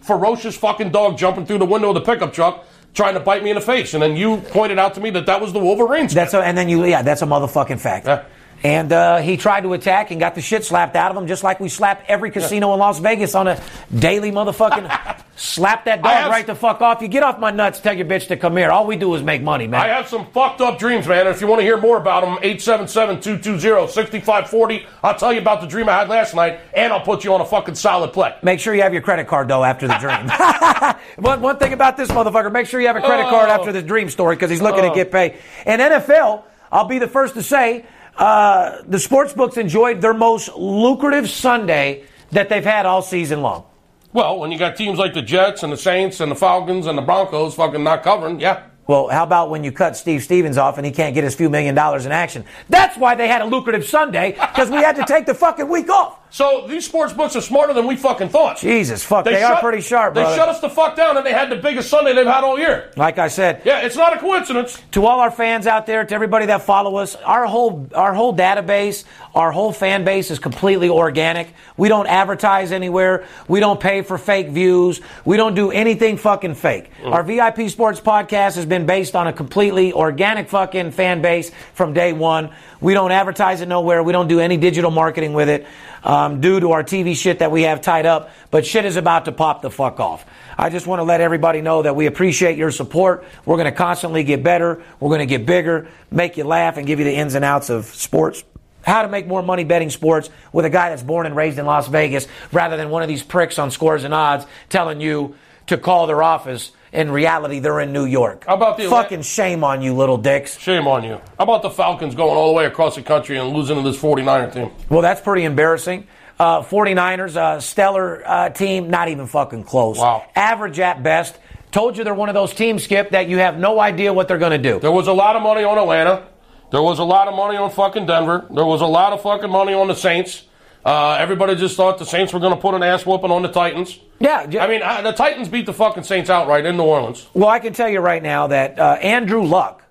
[0.00, 3.50] ferocious fucking dog jumping through the window of the pickup truck, trying to bite me
[3.50, 3.94] in the face.
[3.94, 6.14] And then you pointed out to me that that was the Wolverines.
[6.14, 8.06] That's a, and then you, yeah, that's a motherfucking fact.
[8.06, 8.24] Yeah.
[8.62, 11.42] And uh, he tried to attack and got the shit slapped out of him, just
[11.42, 13.62] like we slap every casino in Las Vegas on a
[13.96, 15.16] daily motherfucking.
[15.40, 17.00] slap that dog right the fuck off.
[17.00, 17.80] You get off my nuts.
[17.80, 18.70] Tell your bitch to come here.
[18.70, 19.80] All we do is make money, man.
[19.80, 21.26] I have some fucked up dreams, man.
[21.26, 24.86] If you want to hear more about them, 877-220-6540.
[25.02, 27.40] I'll tell you about the dream I had last night, and I'll put you on
[27.40, 28.34] a fucking solid play.
[28.42, 30.28] Make sure you have your credit card though after the dream.
[31.24, 33.52] one, one thing about this motherfucker, make sure you have a credit card Oh.
[33.52, 34.94] after the dream story because he's looking to Oh.
[34.94, 35.36] get paid.
[35.64, 37.84] And NFL, I'll be the first to say,
[38.16, 43.64] uh, the sports books enjoyed their most lucrative Sunday that they've had all season long.
[44.12, 46.98] Well, when you got teams like the Jets and the Saints and the Falcons and
[46.98, 48.64] the Broncos fucking not covering, yeah.
[48.88, 51.48] Well, how about when you cut Steve Stevens off and he can't get his few
[51.48, 52.44] million dollars in action?
[52.68, 55.88] That's why they had a lucrative Sunday because we had to take the fucking week
[55.88, 56.16] off.
[56.32, 58.56] So these sports books are smarter than we fucking thought.
[58.58, 60.36] Jesus, fuck, they, are shut- pretty sharp, They brother.
[60.36, 62.90] shut us the fuck down, and they had the biggest Sunday they've had all year.
[62.96, 64.80] like I said, Yeah, it's not a coincidence.
[64.92, 68.34] to all our fans out there, to everybody that follow us, our whole our whole
[68.34, 71.54] database, our whole fan base is completely organic.
[71.76, 73.26] We don't advertise anywhere.
[73.46, 75.00] We don't pay for fake views.
[75.24, 76.90] We don't do anything fucking fake.
[77.04, 81.92] Our VIP Sports podcast has been based on a completely organic fucking fan base from
[81.92, 82.50] day one.
[82.80, 84.02] We don't advertise it nowhere.
[84.02, 85.66] We don't do any digital marketing with it
[86.02, 88.30] um, due to our TV shit that we have tied up.
[88.50, 90.24] But shit is about to pop the fuck off.
[90.58, 93.24] I just want to let everybody know that we appreciate your support.
[93.44, 94.82] We're going to constantly get better.
[94.98, 97.70] We're going to get bigger, make you laugh, and give you the ins and outs
[97.70, 98.42] of sports.
[98.90, 101.64] How to make more money betting sports with a guy that's born and raised in
[101.64, 105.36] Las Vegas rather than one of these pricks on scores and odds telling you
[105.68, 106.72] to call their office.
[106.92, 108.46] In reality, they're in New York.
[108.48, 110.58] How about the fucking shame on you, little dicks?
[110.58, 111.20] Shame on you.
[111.38, 113.96] How about the Falcons going all the way across the country and losing to this
[113.96, 114.72] 49er team?
[114.88, 116.08] Well, that's pretty embarrassing.
[116.40, 119.98] Uh, 49ers, uh, stellar uh, team, not even fucking close.
[119.98, 120.26] Wow.
[120.34, 121.38] Average at best.
[121.70, 124.38] Told you they're one of those teams, Skip, that you have no idea what they're
[124.38, 124.80] going to do.
[124.80, 126.26] There was a lot of money on Atlanta.
[126.70, 128.46] There was a lot of money on fucking Denver.
[128.54, 130.44] There was a lot of fucking money on the Saints.
[130.84, 133.48] Uh, everybody just thought the Saints were going to put an ass whooping on the
[133.50, 133.98] Titans.
[134.18, 137.26] Yeah, I mean, uh, the Titans beat the fucking Saints outright in New Orleans.
[137.34, 139.82] Well, I can tell you right now that uh, Andrew Luck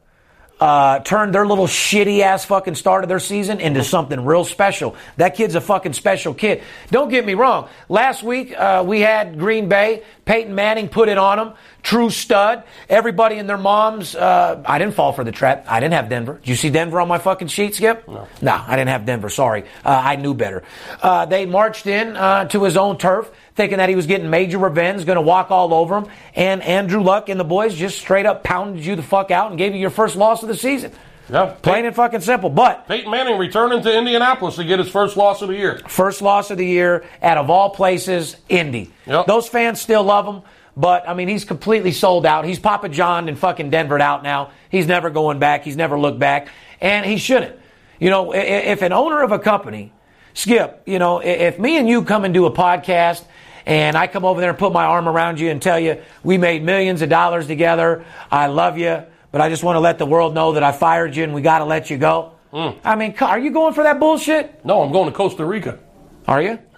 [0.59, 4.95] uh, turned their little shitty ass fucking start of their season into something real special.
[5.17, 6.63] That kid's a fucking special kid.
[6.91, 7.69] Don't get me wrong.
[7.87, 10.03] Last week uh, we had Green Bay.
[10.25, 11.53] Peyton Manning put it on them.
[11.81, 12.63] True stud.
[12.89, 14.15] Everybody and their moms.
[14.15, 15.65] Uh, I didn't fall for the trap.
[15.67, 16.33] I didn't have Denver.
[16.33, 18.07] Did you see Denver on my fucking sheet, Skip?
[18.07, 18.27] No.
[18.41, 19.29] No, I didn't have Denver.
[19.29, 19.63] Sorry.
[19.85, 20.63] Uh, I knew better.
[21.01, 24.57] Uh, they marched in uh, to his own turf thinking that he was getting major
[24.57, 26.07] revenge, going to walk all over him.
[26.35, 29.57] And Andrew Luck and the boys just straight up pounded you the fuck out and
[29.57, 30.91] gave you your first loss of the season.
[31.29, 31.55] Yeah.
[31.61, 32.49] Plain and fucking simple.
[32.49, 35.79] But Peyton Manning returning to Indianapolis to get his first loss of the year.
[35.87, 38.91] first loss of the year out of all places, Indy.
[39.05, 39.27] Yep.
[39.27, 40.41] Those fans still love him.
[40.79, 42.45] But I mean, he's completely sold out.
[42.45, 44.51] He's Papa John and fucking Denvered out now.
[44.69, 45.65] He's never going back.
[45.65, 46.47] He's never looked back,
[46.79, 47.59] and he shouldn't.
[47.99, 49.91] You know, if an owner of a company,
[50.33, 53.25] Skip, you know, if me and you come and do a podcast,
[53.65, 56.37] and I come over there and put my arm around you and tell you we
[56.37, 60.05] made millions of dollars together, I love you, but I just want to let the
[60.05, 62.31] world know that I fired you and we got to let you go.
[62.51, 62.79] Hmm.
[62.85, 64.63] I mean, are you going for that bullshit?
[64.63, 65.77] No, I'm going to Costa Rica.
[66.25, 66.57] Are you?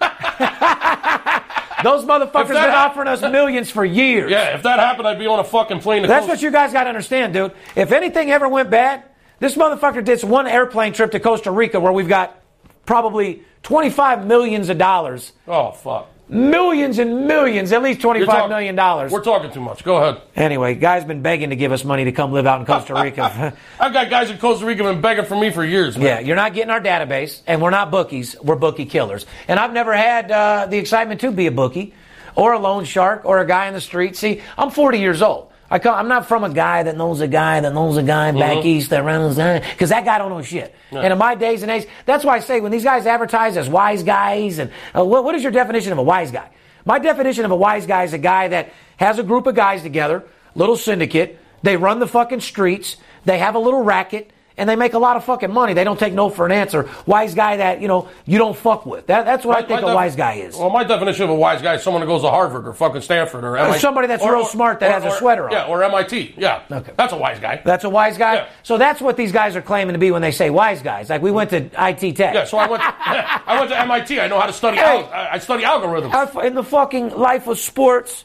[1.82, 4.30] Those motherfuckers been offering us millions for years.
[4.30, 6.50] Yeah, if that happened, I'd be on a fucking plane to That's Costa what you
[6.50, 7.52] guys got to understand, dude.
[7.76, 9.04] If anything ever went bad,
[9.38, 12.40] this motherfucker did one airplane trip to Costa Rica where we've got
[12.86, 15.32] probably 25 millions of dollars.
[15.46, 16.08] Oh, fuck.
[16.32, 19.12] Millions and millions, at least You're twenty-five talk- million dollars.
[19.12, 19.84] We're talking too much.
[19.84, 20.22] Go ahead.
[20.34, 23.54] Anyway, guys been begging to give us money to come live out in Costa Rica.
[23.80, 26.06] I've got guys in Costa Rica been begging for me for years, man.
[26.06, 28.34] yeah, you're not getting our database, and we're not bookies.
[28.42, 29.26] We're bookie killers.
[29.46, 31.92] And I've never had uh, the excitement to be a bookie,
[32.34, 34.16] or a loan shark, or a guy in the street.
[34.16, 35.51] See, I'm 40 years old.
[35.72, 38.30] I come, I'm not from a guy that knows a guy that knows a guy
[38.32, 38.66] back Mm-hmm.
[38.68, 39.62] east that runs that.
[39.70, 40.74] because that guy don't know shit.
[40.90, 43.68] And in my days and age, that's why I say when these guys advertise as
[43.68, 46.50] wise guys, and uh, what, what is your definition of a wise guy?
[46.84, 49.82] My definition of a wise guy is a guy that has a group of guys
[49.82, 51.38] together, little syndicate.
[51.62, 52.96] They run the fucking streets.
[53.24, 54.30] They have a little racket.
[54.56, 55.72] And they make a lot of fucking money.
[55.72, 56.88] They don't take no for an answer.
[57.06, 59.06] Wise guy that, you know, you don't fuck with.
[59.06, 60.56] That, that's what I think a def- wise guy is.
[60.56, 63.00] Well, my definition of a wise guy is someone who goes to Harvard or fucking
[63.00, 63.78] Stanford or MIT.
[63.78, 65.52] somebody that's real smart that has a sweater on.
[65.52, 66.34] Yeah, or MIT.
[66.36, 66.62] Yeah.
[66.70, 66.92] Okay.
[66.96, 67.62] That's a wise guy.
[67.64, 68.34] That's a wise guy.
[68.34, 68.48] Yeah.
[68.62, 71.08] So that's what these guys are claiming to be when they say wise guys.
[71.08, 72.34] Like we went to ITT Tech.
[72.34, 72.82] Yeah, so I went.
[72.84, 74.20] I went to MIT.
[74.20, 74.76] I know how to study.
[74.76, 74.82] Hey.
[74.98, 76.12] al- I I study algorithms.
[76.14, 78.24] I- in the fucking life of sports,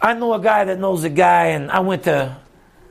[0.00, 2.36] I know a guy that knows a guy, and I went to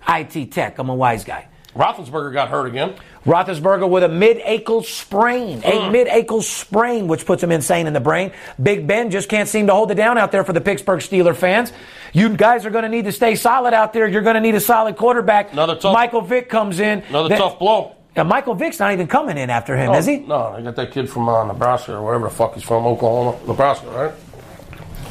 [0.07, 0.77] ITT Tech.
[0.77, 1.47] I'm a wise guy.
[1.75, 2.93] Roethlisberger got hurt again.
[3.25, 5.87] Roethlisberger with a mid-ankle sprain, Mm.
[5.87, 8.31] a mid-ankle sprain, which puts him insane in the brain.
[8.61, 11.35] Big Ben just can't seem to hold it down out there for the Pittsburgh Steeler
[11.35, 11.73] fans.
[12.13, 14.07] You guys are going to need to stay solid out there.
[14.07, 15.51] You're going to need a solid quarterback.
[15.53, 17.03] Another tough- Michael Vick comes in.
[17.09, 17.91] Another That- tough blow.
[18.17, 20.19] Uh, Michael Vick's not even coming in after him, is he?
[20.19, 23.35] No, I got that kid from uh, Nebraska or wherever the fuck he's from, Oklahoma,
[23.45, 24.11] Nebraska, right?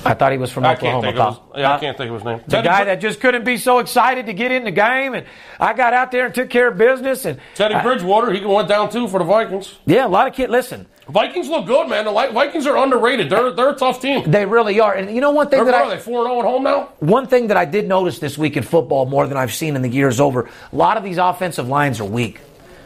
[0.06, 1.06] I thought he was from I can't Oklahoma.
[1.06, 1.60] think of his, Kyle.
[1.60, 2.40] yeah, I can't think of his name.
[2.46, 5.14] The Teddy, guy Brid- that just couldn't be so excited to get in the game,
[5.14, 5.26] and
[5.60, 7.24] I got out there and took care of business.
[7.24, 9.74] And Teddy I- Bridgewater, he went down too for the Vikings.
[9.86, 10.50] yeah, a lot of kids.
[10.50, 12.04] Listen, Vikings look good, man.
[12.06, 13.28] The Vikings are underrated.
[13.30, 14.30] They're they're a tough team.
[14.30, 14.94] they really are.
[14.94, 16.44] And you know one thing They're, that what I are they four zero oh at
[16.44, 16.88] home now?
[17.00, 19.82] one thing that I did notice this week in football more than I've seen in
[19.82, 20.48] the years over.
[20.72, 22.40] A lot of these offensive lines are weak,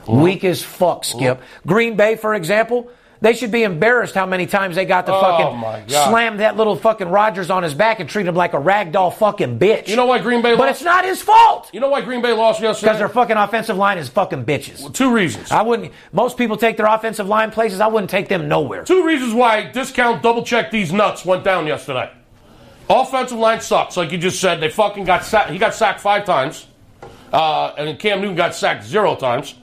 [0.08, 1.04] weak as fuck.
[1.04, 2.90] Skip Green Bay, for example.
[3.20, 6.76] They should be embarrassed how many times they got to Oh, fucking slam that little
[6.76, 9.88] fucking Rodgers on his back and treat him like a ragdoll fucking bitch.
[9.88, 10.70] You know why Green Bay But lost?
[10.80, 11.68] it's not his fault.
[11.72, 12.86] You know why Green Bay lost yesterday?
[12.88, 14.80] Because their fucking offensive line is fucking bitches.
[14.82, 15.50] Well, Two reasons.
[15.50, 15.92] I wouldn't.
[16.12, 17.80] Most people take their offensive line places.
[17.80, 18.84] I wouldn't take them nowhere.
[18.84, 22.10] Two reasons why discount double check these nuts went down yesterday.
[22.88, 24.60] Offensive line sucks, like you just said.
[24.60, 25.50] They fucking got sacked.
[25.50, 26.66] He got sacked five times,
[27.32, 29.54] uh, and Cam Newton got sacked zero times,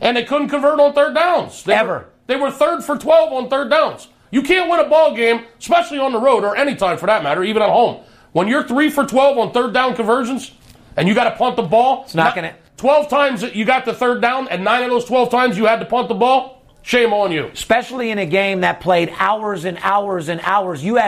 [0.00, 1.64] and they couldn't convert on third downs.
[1.64, 1.92] They Ever.
[1.92, 4.06] Were, they were third for twelve on third downs.
[4.30, 7.22] You can't win a ball game, especially on the road or any time for that
[7.24, 8.04] matter, even at home.
[8.32, 10.52] When you're three for twelve on third down conversions,
[10.96, 13.92] and you got to punt the ball, it's not gonna- Twelve times you got the
[13.92, 16.62] third down, and nine of those twelve times you had to punt the ball.
[16.82, 17.46] Shame on you.
[17.52, 20.84] Especially in a game that played hours and hours and hours.
[20.84, 21.07] You had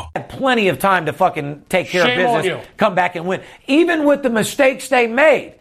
[0.29, 3.41] Plenty of time to fucking take care Shame of business, come back and win.
[3.67, 5.55] Even with the mistakes they made,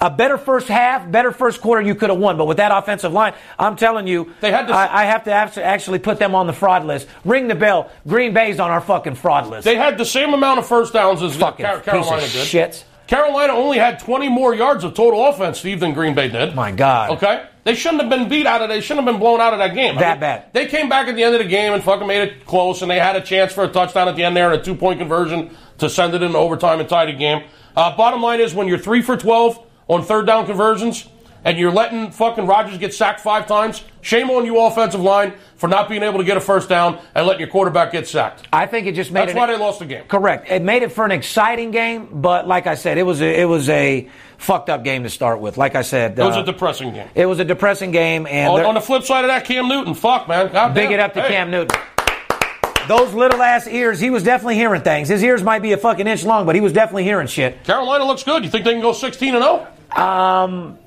[0.00, 2.38] a better first half, better first quarter, you could have won.
[2.38, 5.62] But with that offensive line, I'm telling you, They had to- I, I have to
[5.64, 7.06] actually put them on the fraud list.
[7.24, 7.90] Ring the bell.
[8.08, 9.64] Green Bay's on our fucking fraud list.
[9.64, 12.46] They had the same amount of first downs as fucking Car- Carolina did.
[12.46, 12.84] shit.
[13.08, 16.54] Carolina only had 20 more yards of total offense, Steve, than Green Bay did.
[16.54, 17.10] My God.
[17.10, 17.44] Okay?
[17.64, 19.74] They shouldn't have been beat out of They shouldn't have been blown out of that
[19.74, 19.96] game.
[19.96, 20.52] That bad.
[20.52, 22.90] They came back at the end of the game and fucking made it close, and
[22.90, 24.98] they had a chance for a touchdown at the end there and a two point
[24.98, 27.44] conversion to send it into overtime and tie the game.
[27.76, 31.08] Uh, bottom line is when you're three for 12 on third down conversions
[31.44, 35.68] and you're letting fucking Rodgers get sacked five times, shame on you, offensive line, for
[35.68, 38.46] not being able to get a first down and letting your quarterback get sacked.
[38.52, 39.36] I think it just made That's it.
[39.36, 40.04] why they lost the game.
[40.04, 40.50] Correct.
[40.50, 43.46] It made it for an exciting game, but like I said, it was a, it
[43.46, 44.08] was a
[44.40, 45.56] fucked up game to start with.
[45.58, 47.08] Like I said, It was uh, a depressing game.
[47.14, 49.94] it was a depressing game, and On, on the flip side of that, Cam Newton,
[49.94, 50.50] fuck, man.
[50.52, 50.92] God Big damn.
[50.94, 51.28] it up to Hey.
[51.28, 51.78] Cam Newton.
[52.88, 55.08] Those little ass ears, he was definitely hearing things.
[55.08, 57.62] His ears might be a fucking inch long, but he was definitely hearing shit.
[57.62, 58.42] Carolina looks good.
[58.42, 59.66] You think they can go 16 and 0?
[59.94, 60.78] Um,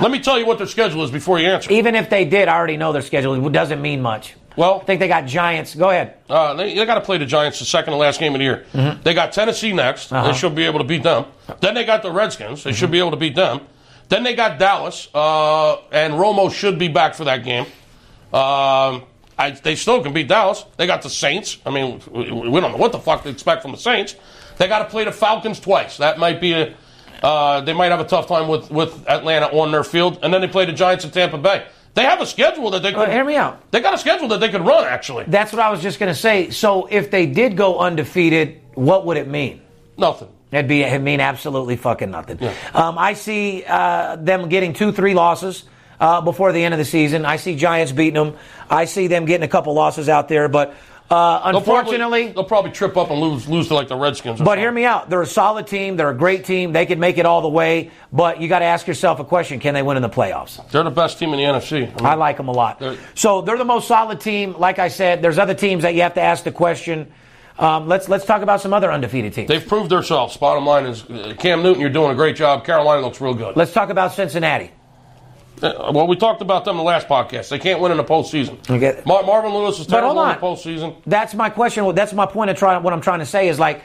[0.00, 1.72] Let me tell you what their schedule is before you answer.
[1.72, 3.44] even if they did, I already know their schedule.
[3.44, 4.34] It doesn't mean much.
[4.58, 5.76] Well, I think they got Giants.
[5.76, 6.16] Go ahead.
[6.28, 8.44] uh, they, they got to play the Giants the second to last game of the
[8.44, 8.66] year.
[8.72, 9.02] Mm-hmm.
[9.04, 10.12] They got Tennessee next.
[10.12, 10.26] Uh-huh.
[10.26, 11.26] They should be able to beat them.
[11.60, 12.64] Then they got the Redskins.
[12.64, 13.60] They should be able to beat them.
[14.08, 17.66] Then they got Dallas, uh, and Romo should be back for that game.
[18.32, 19.04] Um,
[19.38, 20.64] I, they still can beat Dallas.
[20.76, 21.58] They got the Saints.
[21.64, 24.16] I mean, we, we don't know what the fuck to expect from the Saints.
[24.56, 25.98] They got to play the Falcons twice.
[25.98, 26.74] That might be a.
[27.22, 30.40] Uh, they might have a tough time with, with Atlanta on their field, and then
[30.40, 31.66] they play the Giants in Tampa Bay.
[31.98, 32.98] They have a schedule that they could.
[32.98, 33.70] Well, hear me out.
[33.72, 34.84] They got a schedule that they could run.
[34.84, 36.50] Actually, That's what I was just going to say.
[36.50, 39.62] So if they did go undefeated, what would it mean?
[39.96, 40.28] nothing.
[40.52, 42.38] It'd be it'd mean absolutely fucking nothing.
[42.72, 45.64] Um, I see uh, them getting two, three losses
[46.00, 47.24] uh, before the end of the season.
[47.26, 48.36] I see Giants beating them.
[48.70, 50.74] I see them getting a couple losses out there, but
[51.10, 54.40] Uh, They'll probably- unfortunately, they'll probably trip up and lose lose to like the Redskins.
[54.40, 54.60] Or but something.
[54.62, 55.08] hear me out.
[55.08, 55.96] They're a solid team.
[55.96, 56.72] They're a great team.
[56.72, 57.90] They can make it all the way.
[58.12, 60.60] But you got to ask yourself a question: Can they win in the playoffs?
[60.70, 61.76] They're the best team in the NFC.
[61.76, 62.78] I mean, I like them a lot.
[62.80, 64.54] They're- So they're the most solid team.
[64.58, 67.10] Like I said, there's other teams that you have to ask the question.
[67.58, 69.48] Um, let's let's talk about some other undefeated teams.
[69.48, 70.36] They've proved themselves.
[70.36, 72.64] Bottom line is, uh, Cam Newton, you're doing a great job.
[72.64, 73.56] Carolina looks real good.
[73.56, 74.70] let's talk about Cincinnati.
[75.62, 77.48] Uh, well, we talked about them in the last podcast.
[77.48, 78.58] They can't win in the postseason.
[78.70, 79.02] Okay.
[79.04, 80.96] Mar- Marvin Lewis is But terrible in the postseason.
[81.06, 81.94] That's my question.
[81.94, 82.82] That's my point of trying.
[82.82, 83.82] What I'm trying to say is like,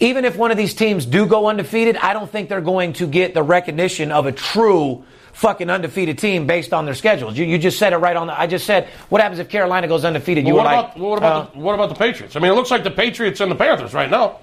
[0.00, 3.06] even if one of these teams do go undefeated, I don't think they're going to
[3.06, 7.36] get the recognition of a true fucking undefeated team based on their schedules.
[7.38, 8.26] You, you just said it right on.
[8.26, 10.46] The, I just said, what happens if Carolina goes undefeated?
[10.46, 12.34] You Well, were what like, about what about uh, the, what about the Patriots?
[12.36, 14.40] I mean, it looks like the Patriots and the Panthers right now.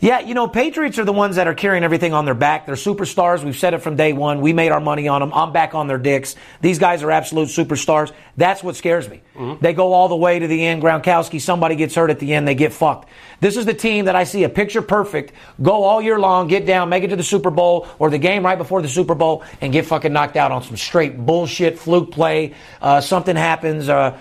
[0.00, 2.66] Yeah, you know, Patriots are the ones that are carrying everything on their back.
[2.66, 3.42] They're superstars.
[3.42, 4.40] We've said it from day one.
[4.40, 5.32] We made our money on them.
[5.34, 6.36] I'm back on their dicks.
[6.60, 8.12] These guys are absolute superstars.
[8.36, 9.22] That's what scares me.
[9.60, 10.82] They go all the way to the end.
[10.82, 13.08] Gronkowski, somebody gets hurt at the end, they get fucked.
[13.40, 15.32] This is the team that I see a picture perfect,
[15.62, 18.44] go all year long, get down, make it to the Super Bowl or the game
[18.44, 22.10] right before the Super Bowl and get fucking knocked out on some straight bullshit fluke
[22.10, 22.54] play.
[22.82, 23.88] Uh, something happens.
[23.88, 24.18] Uh,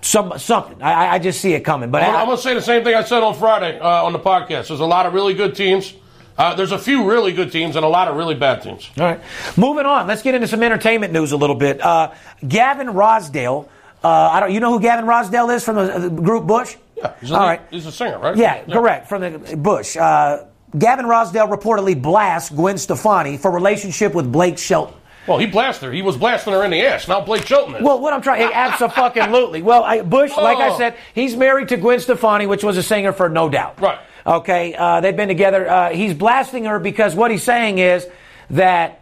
[0.00, 0.80] some something.
[0.82, 1.90] I, I- just see it coming.
[1.90, 4.04] But I'm, I, I'm going to say the same thing I said on Friday uh,
[4.04, 4.68] on the podcast.
[4.68, 5.94] There's a lot of really good teams.
[6.36, 8.88] Uh, there's a few really good teams and a lot of really bad teams.
[8.96, 9.20] All right.
[9.56, 10.06] Moving on.
[10.06, 11.80] Let's get into some entertainment news a little bit.
[11.80, 12.12] Uh,
[12.46, 13.68] Gavin Rossdale.
[14.04, 14.52] Uh, I don't.
[14.52, 16.76] You know who Gavin Rossdale is from the, group Bush?
[16.96, 17.60] Yeah, he's a, All right.
[17.70, 18.36] He's a singer, right?
[18.36, 19.08] Yeah, correct.
[19.08, 19.96] From the Bush.
[19.96, 20.44] Uh,
[20.78, 24.94] Gavin Rossdale reportedly blasts Gwen Stefani for relationship with Blake Shelton.
[25.28, 25.92] Well, he blasted her.
[25.92, 27.06] He was blasting her in the ass.
[27.06, 27.82] Now Blake Shelton is.
[27.82, 29.62] Well, what I'm trying, absolutely.
[29.62, 30.78] Well, I, Bush, like I Oh.
[30.78, 33.80] said, he's married to Gwen Stefani, which was a singer for No Doubt.
[33.80, 33.98] Right.
[34.26, 35.68] Okay, uh, they've been together.
[35.68, 38.06] Uh, he's blasting her because what he's saying is
[38.50, 39.00] that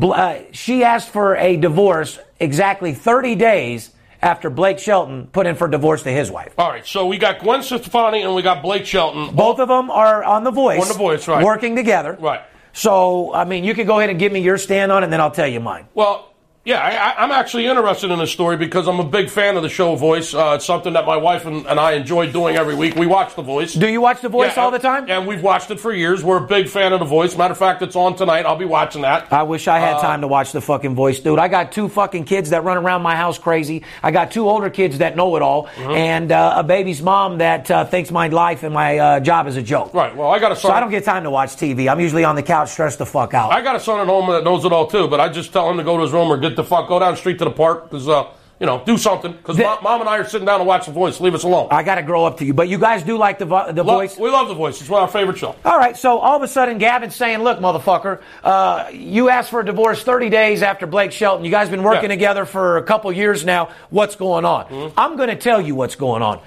[0.00, 5.68] uh, she asked for a divorce exactly 30 days after Blake Shelton put in for
[5.68, 6.52] divorce to his wife.
[6.58, 9.34] All right, so we got Gwen Stefani and we got Blake Shelton.
[9.34, 10.82] Both of them are on The Voice.
[10.82, 11.44] On The Voice, right.
[11.44, 12.16] Working together.
[12.20, 12.40] Right.
[12.72, 15.12] So, I mean, you can go ahead and give me your stand on it, and
[15.12, 15.86] then I'll tell you mine.
[15.94, 16.32] Well,
[16.68, 19.68] yeah, I, I'm actually interested in this story because I'm a big fan of the
[19.68, 20.34] show Voice.
[20.34, 22.94] Uh, it's something that my wife and, and I enjoy doing every week.
[22.94, 23.72] We watch The Voice.
[23.74, 25.08] Do you watch The Voice Yeah, all the time?
[25.08, 26.22] And we've watched it for years.
[26.22, 27.36] We're a big fan of The Voice.
[27.38, 28.44] Matter of fact, it's on tonight.
[28.44, 29.32] I'll be watching that.
[29.32, 31.38] I wish I had Uh, time to watch the fucking voice, dude.
[31.38, 33.82] I got two fucking kids that run around my house crazy.
[34.02, 35.90] I got two older kids that know it all, Mm-hmm.
[35.90, 39.56] and uh, a baby's mom that uh, thinks my life and my uh, job is
[39.56, 39.94] a joke.
[39.94, 40.14] Right.
[40.14, 40.70] Well, I got a son.
[40.70, 41.90] So I don't get time to watch TV.
[41.90, 43.52] I'm usually on the couch, stressed the fuck out.
[43.52, 45.70] I got a son at home that knows it all too, but I just tell
[45.70, 47.44] him to go to his room or get the fuck, go down the street to
[47.44, 48.24] the park because, uh,
[48.60, 49.30] you know, do something.
[49.32, 51.20] Because mom, mom and I are sitting down to watch The Voice.
[51.20, 51.68] Leave us alone.
[51.70, 53.84] I got to grow up to you, but you guys do like the vo- the
[53.84, 54.18] voice.
[54.18, 54.80] We love The Voice.
[54.80, 55.54] It's one of our favorite shows.
[55.64, 59.60] All right, so all of a sudden, Gavin's saying, "Look, motherfucker, uh, you asked for
[59.60, 61.44] a divorce 30 days after Blake Shelton.
[61.44, 62.16] You guys been working Yeah.
[62.16, 63.68] together for a couple years now.
[63.90, 64.64] What's going on?
[64.66, 64.98] Mm-hmm.
[64.98, 66.40] I'm going to tell you what's going on."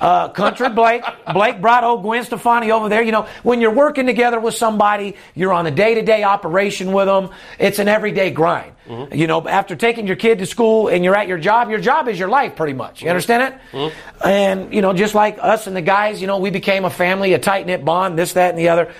[0.00, 1.02] Uh, country Blake,
[1.32, 3.02] Blake brought old Gwen Stefani over there.
[3.02, 7.30] You know, when you're working together with somebody, you're on a day-to-day operation with them.
[7.58, 8.72] It's an everyday grind.
[8.88, 9.14] Mm-hmm.
[9.14, 12.08] You know, after taking your kid to school and you're at your job, your job
[12.08, 13.02] is your life, pretty much.
[13.02, 13.60] You understand it?
[14.24, 17.32] And you know, just like us and the guys, you know, we became a family,
[17.32, 18.92] a tight knit bond, this, that, and the other.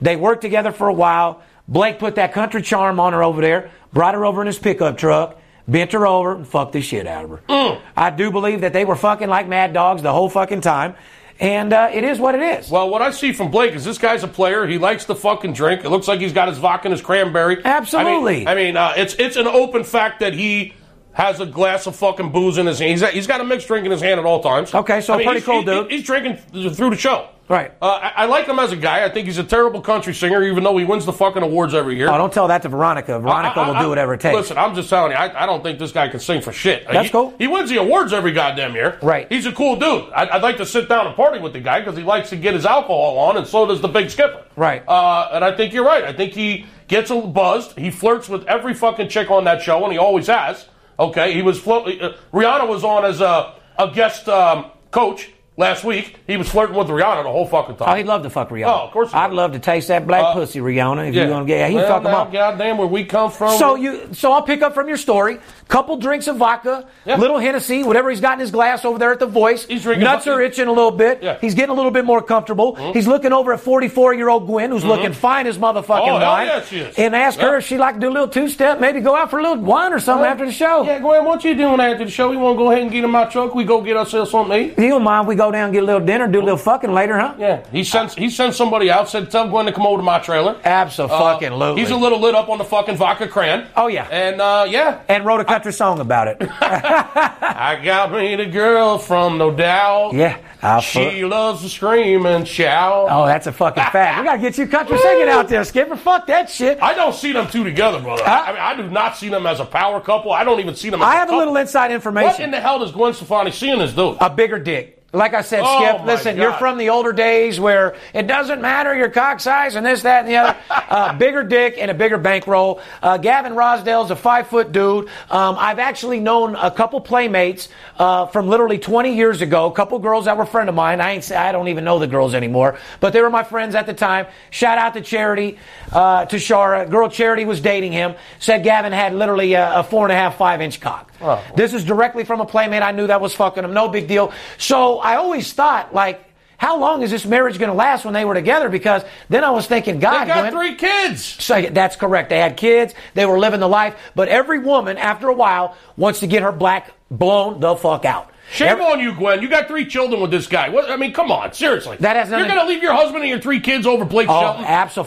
[0.00, 1.42] They worked together for a while.
[1.68, 4.96] Blake put that country charm on her over there, brought her over in his pickup
[4.96, 5.37] truck,
[5.68, 7.80] bent her over, and fucked the shit out of her.
[7.96, 10.96] I do believe that they were fucking like mad dogs the whole fucking time.
[11.40, 12.68] And uh, it is what it is.
[12.68, 14.66] Well, what I see from Blake is this guy's a player.
[14.66, 15.84] He likes to fucking drink.
[15.84, 17.64] It looks like he's got his vodka and his cranberry.
[17.64, 18.44] Absolutely.
[18.48, 20.74] I mean, I mean uh, it's it's an open fact that he
[21.12, 22.90] has a glass of fucking booze in his hand.
[22.90, 24.74] He's, he's got a mixed drink in his hand at all times.
[24.74, 25.90] Okay, so I mean, pretty cool he- dude.
[25.92, 26.36] He's drinking
[26.74, 27.28] through the show.
[27.48, 27.72] Right.
[27.80, 29.04] Uh, I, I like him as a guy.
[29.04, 31.96] I think he's a terrible country singer, even though he wins the fucking awards every
[31.96, 32.10] year.
[32.10, 33.18] Oh, don't tell that to Veronica.
[33.18, 34.34] Veronica I- I- will do whatever it takes.
[34.34, 36.86] Listen, I'm just telling you, I, I don't think this guy can sing for shit.
[36.86, 37.34] That's he, cool.
[37.38, 38.98] He wins the awards every goddamn year.
[39.02, 39.26] Right.
[39.30, 40.10] He's a cool dude.
[40.12, 42.36] I'd, I'd like to sit down and party with the guy because he likes to
[42.36, 44.44] get his alcohol on, and so does the big skipper.
[44.56, 44.82] Right.
[44.86, 46.04] Uh, and I think you're right.
[46.04, 47.78] I think he gets a little buzzed.
[47.78, 50.66] He flirts with every fucking chick on that show, and he always has.
[50.98, 51.32] Okay.
[51.32, 56.16] He was flo- uh, Rihanna was on as a, a guest um, coach last week.
[56.26, 57.88] He was flirting with Rihanna the whole fucking time.
[57.90, 58.66] Oh, he'd love to fuck Rihanna.
[58.66, 59.36] Oh, of course he I'd would.
[59.36, 61.08] love to taste that black Uh, pussy, Rihanna.
[61.08, 62.32] If you're gonna get, yeah, he'd well, fuck him up.
[62.32, 63.58] Goddamn, where we come from.
[63.58, 65.38] So you, so I'll pick up from your story.
[65.68, 67.16] Couple drinks of vodka, Yeah.
[67.16, 69.66] little Hennessy, whatever he's got in his glass over there at the Voice.
[69.66, 71.18] He's drinking Nuts are itching a little bit.
[71.22, 71.36] Yeah.
[71.40, 72.74] He's getting a little bit more comfortable.
[72.94, 76.30] He's looking over at 44 year old Gwen, who's looking fine as motherfucking Oh, hell
[76.30, 76.46] wine.
[76.46, 76.98] yeah, she is.
[76.98, 79.28] And ask her if she'd like to do a little two step, maybe go out
[79.30, 80.84] for a little wine or something after the show.
[80.84, 82.30] Yeah, Gwen, what you doing after the show?
[82.30, 83.54] We want to go ahead and get in my truck.
[83.54, 84.78] We go get ourselves something to eat.
[84.82, 86.92] You don't mind we go down and get a little dinner, do a little fucking
[86.94, 87.34] later, huh?
[87.38, 89.10] Yeah, he sends he sends somebody out.
[89.10, 90.56] Said tell Gwen to come over to my trailer.
[90.64, 91.16] Absolutely.
[91.18, 93.66] Uh, He's a little lit up on the fucking vodka cran.
[93.76, 94.06] Oh, yeah.
[94.10, 96.36] and uh, yeah, and wrote a country song about it.
[96.60, 100.14] I got me the girl from No Doubt.
[100.14, 100.38] yeah.
[100.62, 103.08] I'll She loves to scream and shout.
[103.10, 104.20] oh, that's a fucking fact.
[104.20, 105.96] We gotta get you country singing out there, Skipper.
[105.96, 106.80] Fuck that shit.
[106.82, 108.22] I don't see them two together, brother.
[108.24, 110.32] I, I mean, I do not see them as a power couple.
[110.32, 112.30] I don't even see them as I a have a little inside information.
[112.30, 114.16] What in the hell does Gwen Stefani see in this dude?
[114.20, 114.97] a bigger dick.
[115.10, 116.42] Like I said, Oh, Skip, listen, God.
[116.42, 120.20] you're from the older days where it doesn't matter your cock size and this, that,
[120.26, 120.56] and the other.
[120.88, 122.80] Uh, bigger dick and a bigger bankroll.
[123.02, 125.06] Uh, Gavin Rossdale's a five foot dude.
[125.30, 129.66] Um, I've actually known a couple playmates uh, from literally 20 years ago.
[129.66, 131.02] A couple girls that were a friend of mine.
[131.02, 133.84] I ain't, I don't even know the girls anymore, but they were my friends at
[133.84, 134.28] the time.
[134.48, 135.58] Shout out to Charity,
[135.92, 136.88] uh, to Shara.
[136.88, 138.14] Girl Charity was dating him.
[138.38, 141.12] Said Gavin had literally a, a four and a half, five inch cock.
[141.20, 141.44] Oh.
[141.54, 142.82] This is directly from a playmate.
[142.82, 143.74] I knew that was fucking him.
[143.74, 144.32] No big deal.
[144.56, 146.24] So I always thought, like,
[146.56, 148.68] how long is this marriage going to last when they were together?
[148.68, 151.24] Because then I was thinking, God, They got three kids.
[151.24, 152.30] so that's correct.
[152.30, 152.94] They had kids.
[153.14, 153.94] They were living the life.
[154.16, 158.30] But every woman, after a while, wants to get her black blown the fuck out.
[158.50, 159.42] Shame Every- on you, Gwen.
[159.42, 160.68] You got three children with this guy.
[160.68, 161.96] What, I mean, come on, seriously.
[162.00, 162.46] That has nothing.
[162.46, 164.64] You're going to leave your husband and your three kids over Blake Oh, Shelton?
[164.64, 164.98] absolutely.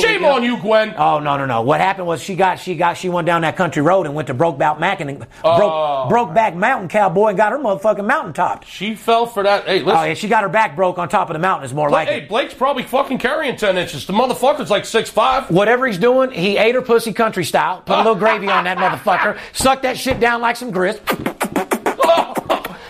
[0.00, 0.94] Shame on you, Gwen.
[0.96, 1.62] Oh no no no!
[1.62, 4.28] What happened was she got she got she went down that country road and went
[4.28, 6.08] to Brokeback Mountain and broke oh.
[6.10, 8.66] Brokeback Mountain Cowboy and got her motherfucking mountain topped.
[8.66, 9.64] she fell for that.
[9.64, 9.96] Hey, listen.
[9.96, 11.64] Oh yeah, she got her back broke on top of the mountain.
[11.64, 12.28] Is more like hey, it.
[12.28, 14.06] Blake's probably fucking carrying 10 inches.
[14.06, 15.50] The motherfucker's like six five.
[15.50, 17.80] Whatever he's doing, he ate her pussy country style.
[17.82, 19.38] Put a little gravy on that motherfucker.
[19.52, 21.00] Suck that shit down like some grist.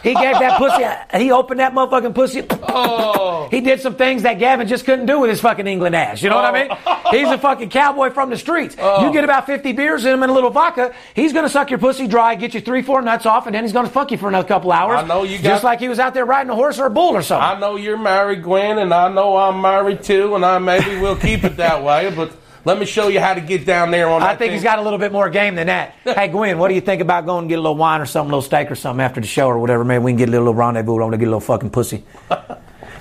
[0.06, 0.84] He gave that pussy.
[1.22, 2.44] He opened that motherfucking pussy.
[2.62, 3.48] Oh.
[3.50, 6.22] He did some things that Gavin just couldn't do with his fucking England ass.
[6.22, 6.78] You know what I mean?
[6.86, 7.10] Oh.
[7.10, 8.76] He's a fucking cowboy from the streets.
[8.78, 9.04] Oh.
[9.06, 11.70] You get about 50 beers in him and a little vodka, he's going to suck
[11.70, 14.10] your pussy dry, get you three, four nuts off, and then he's going to fuck
[14.12, 14.98] you for another couple hours.
[15.02, 16.90] I know you got- Just like he was out there riding a horse or a
[16.90, 17.44] bull or something.
[17.56, 21.16] I know you're married, Gwen, and I know I'm married too, and I maybe will
[21.16, 22.30] keep it that way, but
[22.66, 24.52] let me show you how to get down there on that I think thing.
[24.54, 25.94] he's got a little bit more game than that.
[26.04, 28.28] hey, Gwen, what do you think about going and get a little wine or something,
[28.32, 29.84] a little steak or something after the show or whatever?
[29.84, 30.94] Maybe we can get a little rendezvous.
[30.94, 32.04] I'm going to get a little fucking pussy.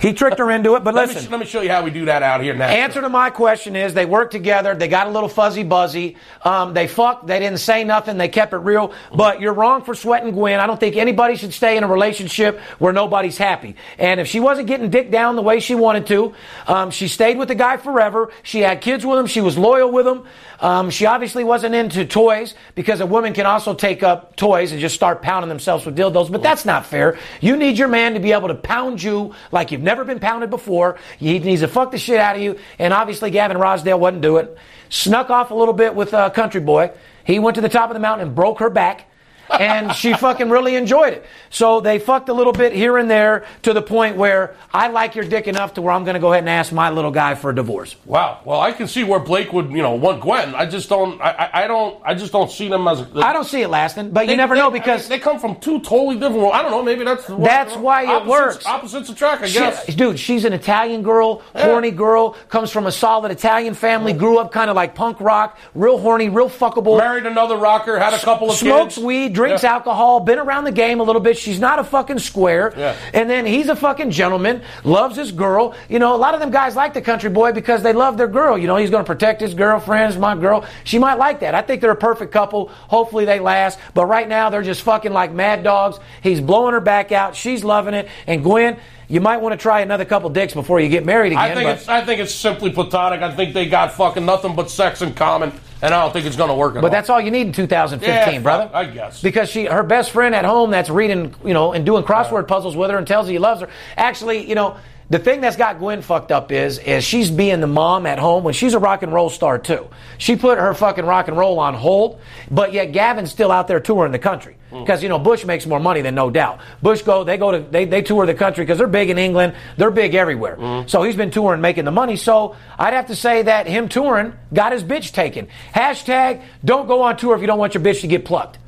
[0.05, 1.31] He tricked her into it, but let, me, listen.
[1.31, 2.67] let me show you how we do that out here now.
[2.67, 4.75] Answer to my question is they worked together.
[4.75, 6.17] They got a little fuzzy buzzy.
[6.43, 7.25] Um, they fucked.
[7.25, 8.19] They didn't say nothing.
[8.19, 8.93] They kept it real.
[9.11, 10.59] But you're wrong for sweating Gwen.
[10.59, 13.77] I don't think anybody should stay in a relationship where nobody's happy.
[13.97, 16.35] And if she wasn't getting dick down the way she wanted to,
[16.67, 18.31] um, she stayed with the guy forever.
[18.43, 19.25] She had kids with him.
[19.25, 20.25] She was loyal with him.
[20.59, 24.79] Um, she obviously wasn't into toys because a woman can also take up toys and
[24.79, 26.31] just start pounding themselves with dildos.
[26.31, 27.17] But that's not fair.
[27.41, 30.49] You need your man to be able to pound you like you've never been pounded
[30.49, 30.97] before.
[31.17, 32.59] He needs to fuck the shit out of you.
[32.79, 34.57] And obviously, Gavin Rossdale wouldn't do it.
[34.89, 36.91] Snuck off a little bit with uh, Country Boy.
[37.23, 39.09] He went to the top of the mountain and broke her back.
[39.49, 41.25] And she fucking really enjoyed it.
[41.49, 45.15] So they fucked a little bit here and there to the point where I like
[45.15, 47.35] your dick enough to where I'm going to go ahead and ask my little guy
[47.35, 47.95] for a divorce.
[48.05, 48.39] Wow.
[48.45, 50.55] Well, I can see where Blake would, you know, want Gwen.
[50.55, 51.21] I just don't.
[51.21, 52.01] I, I, don't.
[52.05, 53.01] I just don't see them as.
[53.01, 55.79] A, I don't see it lasting, but you never know because they come from two
[55.81, 56.55] totally different worlds.
[56.57, 56.83] I don't know.
[56.83, 58.65] Maybe that's what- That's why it opposites- works.
[58.65, 59.85] Opposites attract, I She- guess.
[59.95, 64.51] dude, she's an Italian girl, horny girl, comes from a solid Italian family, grew up
[64.51, 66.97] kind of like punk rock, real horny, real fuckable.
[66.97, 69.05] Married another rocker, had a couple of smokes kids.
[69.05, 69.73] weed, drinks Yeah.
[69.73, 71.37] alcohol, been around the game a little bit.
[71.37, 72.73] She's not a fucking square.
[72.75, 72.95] Yeah.
[73.13, 75.75] And then he's a fucking gentleman, loves his girl.
[75.89, 78.27] You know, a lot of them guys like the country boy because they love their
[78.27, 78.57] girl.
[78.57, 80.65] You know, he's going to protect his girlfriend, it's my girl.
[80.83, 81.53] She might like that.
[81.53, 82.69] I think they're a perfect couple.
[82.87, 83.77] Hopefully they last.
[83.93, 85.99] But right now they're just fucking like mad dogs.
[86.23, 87.35] He's blowing her back out.
[87.35, 88.07] She's loving it.
[88.25, 88.77] And Gwen,
[89.07, 91.51] you might want to try another couple dicks before you get married again.
[91.51, 91.87] I think it's.
[91.87, 93.21] I think it's simply platonic.
[93.21, 95.51] I think they got fucking nothing but sex in common,
[95.85, 96.73] and I don't think it's going to work.
[96.73, 96.89] But all.
[96.89, 98.71] that's all you need in 2015, Yeah, brother.
[98.73, 99.21] I guess.
[99.21, 102.75] Because she, her best friend at home that's reading, you know, and doing crossword puzzles
[102.75, 103.69] with her and tells her he loves her.
[103.95, 104.77] Actually, you know,
[105.11, 108.43] the thing that's got Gwen fucked up is, is she's being the mom at home
[108.43, 109.87] when she's a rock and roll star too.
[110.17, 112.19] She put her fucking rock and roll on hold,
[112.49, 114.55] but yet Gavin's still out there touring the country.
[114.75, 114.85] Mm.
[114.85, 116.59] Because, you know, Bush makes more money than no doubt.
[116.81, 119.55] Bush go, they go to, they, they tour the country because they're big in England.
[119.77, 120.57] They're big everywhere.
[120.57, 120.89] Mm.
[120.89, 122.15] So he's been touring, making the money.
[122.17, 125.47] So I'd have to say that him touring got his bitch taken.
[125.73, 128.59] Hashtag, don't go on tour if you don't want your bitch to get plucked.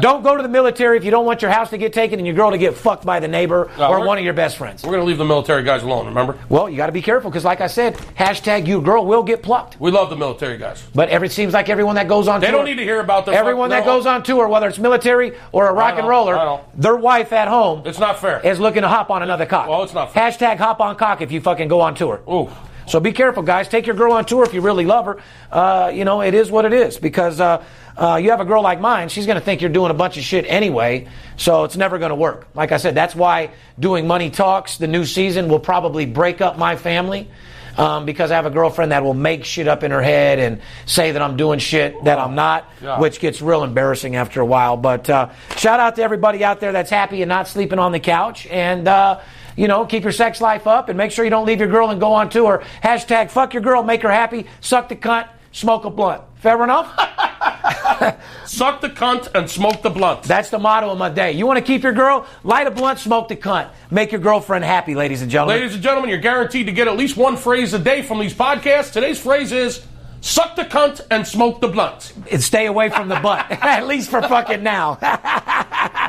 [0.00, 2.26] Don't go to the military if you don't want your house to get taken and
[2.26, 4.82] your girl to get fucked by the neighbor No, or one of your best friends.
[4.82, 6.06] We're going to leave the military guys alone.
[6.06, 9.22] Remember, Well, you got to be careful because, like I said, hashtag your girl will
[9.22, 9.78] get plucked.
[9.80, 10.82] we love the military guys.
[10.94, 13.00] But every, it seems like everyone that goes on They tour, don't need to hear
[13.00, 13.96] about everyone fuck- that no.
[13.96, 17.82] goes on tour, whether it's military or a rock and roller, their wife at home
[17.86, 18.40] It's not fair.
[18.46, 19.68] is looking to hop on another cock.
[19.68, 20.30] Well, it's not fair.
[20.30, 22.20] Hashtag hop on cock if you fucking go on tour.
[22.28, 22.50] Ooh.
[22.86, 23.68] So be careful, guys.
[23.68, 25.18] Take your girl on tour if you really love her.
[25.50, 27.64] Uh, you know, it is what it is because uh,
[27.96, 29.08] uh, you have a girl like mine.
[29.08, 31.08] She's going to think you're doing a bunch of shit anyway.
[31.36, 32.46] So it's never going to work.
[32.54, 36.58] Like I said, that's why doing Money Talks, the new season, will probably break up
[36.58, 37.28] my family.
[37.76, 40.60] um, because I have a girlfriend that will make shit up in her head and
[40.86, 43.00] say that I'm doing shit that I'm not, Yeah.
[43.00, 44.76] which gets real embarrassing after a while.
[44.76, 47.98] But uh, shout out to everybody out there that's happy and not sleeping on the
[47.98, 48.46] couch.
[48.46, 49.18] And, uh,
[49.56, 51.90] you know, keep your sex life up and make sure you don't leave your girl
[51.90, 52.62] and go on tour.
[52.82, 56.22] Hashtag fuck your girl, make her happy, suck the cunt, smoke a blunt.
[56.36, 56.92] Fair enough?
[58.44, 60.24] Suck the cunt and smoke the blunt.
[60.24, 61.32] That's the motto of my day.
[61.32, 62.26] You want to keep your girl?
[62.42, 63.70] Light a blunt, smoke the cunt.
[63.90, 65.56] Make your girlfriend happy, ladies and gentlemen.
[65.56, 68.34] Ladies and gentlemen, you're guaranteed to get at least one phrase a day from these
[68.34, 68.92] podcasts.
[68.92, 69.86] Today's phrase is
[70.24, 72.12] suck the cunt and smoke the blunt.
[72.30, 74.98] and stay away from the butt, at least for fucking now.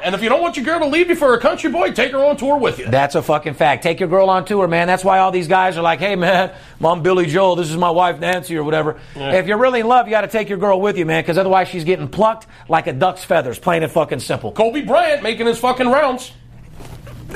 [0.05, 2.11] And if you don't want your girl to leave you for a country boy, take
[2.11, 2.86] her on tour with you.
[2.86, 3.82] That's a fucking fact.
[3.82, 4.86] Take your girl on tour, man.
[4.86, 7.55] That's why all these guys are like, hey, man, I'm Billy Joel.
[7.55, 8.99] This is my wife, Nancy, or whatever.
[9.16, 11.39] If you're really in love, you got to take your girl with you, man, because
[11.39, 14.51] otherwise she's getting plucked like a duck's feathers, plain and fucking simple.
[14.51, 16.32] Kobe Bryant making his fucking rounds.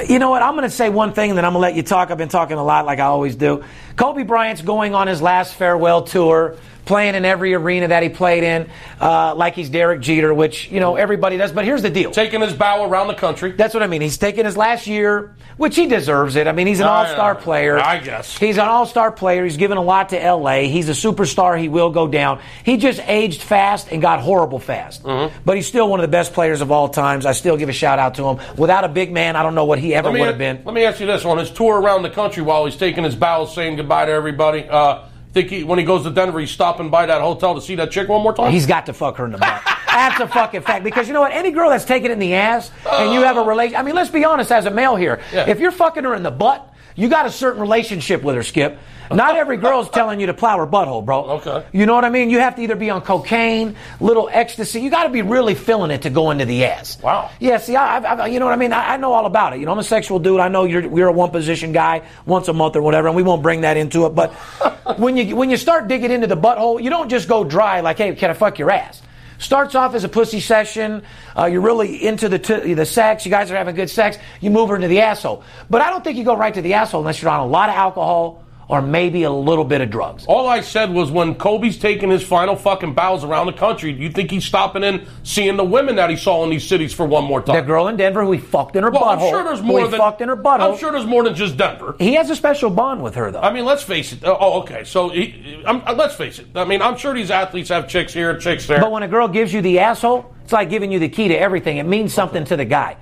[0.08, 0.44] You know what?
[0.44, 2.12] I'm going to say one thing, and then I'm going to let you talk.
[2.12, 3.64] I've been talking a lot, like I always do.
[4.00, 8.44] Kobe Bryant's going on his last farewell tour, playing in every arena that he played
[8.44, 8.70] in,
[9.02, 11.52] uh, like he's Derek Jeter, which you know everybody does.
[11.52, 12.10] But here's the deal.
[12.12, 13.52] Taking his bow around the country.
[13.52, 14.00] That's what I mean.
[14.02, 16.48] He's taking his last year, which he deserves it.
[16.48, 17.78] I mean, he's an all-star player.
[17.78, 18.38] I guess.
[18.38, 19.44] He's an all-star player.
[19.44, 20.62] He's given a lot to LA.
[20.62, 21.60] He's a superstar.
[21.60, 22.40] He will go down.
[22.64, 25.04] He just aged fast and got horrible fast.
[25.04, 25.40] Mm-hmm.
[25.44, 27.26] But he's still one of the best players of all times.
[27.26, 28.40] I still give a shout out to him.
[28.56, 30.62] Without a big man, I don't know what he ever would have been.
[30.64, 33.16] let me ask you this: on his tour around the country, while he's taking his
[33.16, 36.90] bow, saying goodbye to everybody, uh, think he, when he goes to Denver, he's stopping
[36.90, 38.52] by that hotel to see that chick one more time?
[38.52, 39.62] He's got to fuck her in the butt.
[39.88, 40.84] That's a fucking fact.
[40.84, 41.32] Because you know what?
[41.32, 44.10] Any girl that's taken in the ass and you have a relation, I mean, let's
[44.10, 45.22] be honest as a male here.
[45.34, 45.50] Yeah.
[45.50, 48.80] If you're fucking her in the butt, you got a certain relationship with her, Skip.
[49.12, 51.24] Not every girl's telling you to plow her butthole, bro.
[51.42, 51.66] Okay.
[51.72, 52.30] You know what I mean?
[52.30, 54.82] You have to either be on cocaine, little ecstasy.
[54.82, 57.02] You got to be really feeling it to go into the ass.
[57.02, 57.32] Wow.
[57.40, 57.58] Yeah.
[57.58, 58.74] See, I, I, you know what I mean?
[58.74, 59.60] I, I know all about it.
[59.60, 60.40] You know, I'm a sexual dude.
[60.40, 63.24] I know you're you're a one position guy once a month or whatever, and we
[63.24, 64.10] won't bring that into it.
[64.16, 64.34] But
[64.98, 67.98] when you when you start digging into the butthole, you don't just go dry like,
[67.98, 69.02] hey, can I fuck your ass?
[69.40, 71.02] Starts off as a pussy session.
[71.36, 73.26] Uh, you're really into the t- the sex.
[73.26, 74.18] You guys are having good sex.
[74.42, 75.44] You move her into the asshole.
[75.70, 77.70] But I don't think you go right to the asshole unless you're on a lot
[77.70, 80.26] of alcohol or maybe a little bit of drugs.
[80.28, 84.04] All I said was when Kobe's taking his final fucking bows around the country, do
[84.04, 87.06] you think he's stopping in, seeing the women that he saw in these cities for
[87.06, 87.56] one more time?
[87.56, 89.24] The girl in Denver who he fucked in her well, butthole.
[89.24, 90.74] I'm sure there's more he than fucked in her butthole.
[90.74, 91.96] I'm sure there's more than just Denver.
[91.98, 93.42] he has a special bond with her though.
[93.42, 94.20] I mean, let's face it.
[94.24, 94.84] Oh, okay.
[94.84, 96.48] So, he, I'm, uh, let's face it.
[96.54, 98.80] I mean, I'm sure these athletes have chicks here, chicks there.
[98.80, 101.36] But when a girl gives you the asshole, it's like giving you the key to
[101.36, 101.78] everything.
[101.78, 102.98] It means something to the guy.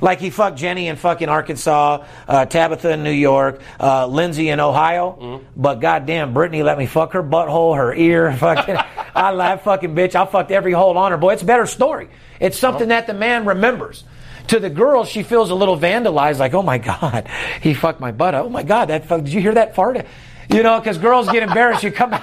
[0.00, 4.60] Like he fucked Jenny in fucking Arkansas, uh, Tabitha in New York, uh, Lindsay in
[4.60, 5.18] Ohio.
[5.20, 5.44] Mm-hmm.
[5.56, 8.76] But goddamn, Brittany let me fuck her butthole, her ear, fucking.
[9.14, 10.14] I laugh, fucking bitch.
[10.14, 11.18] I fucked every hole on her.
[11.18, 12.08] Boy, it's a better story.
[12.40, 14.04] It's something that the man remembers.
[14.48, 17.28] To the girl, she feels a little vandalized, like, oh my god,
[17.60, 18.34] he fucked my butt.
[18.34, 19.22] Oh my god, that fuck.
[19.22, 20.06] Did you hear that fart?
[20.50, 21.82] You know, because girls get embarrassed.
[21.82, 22.18] You come.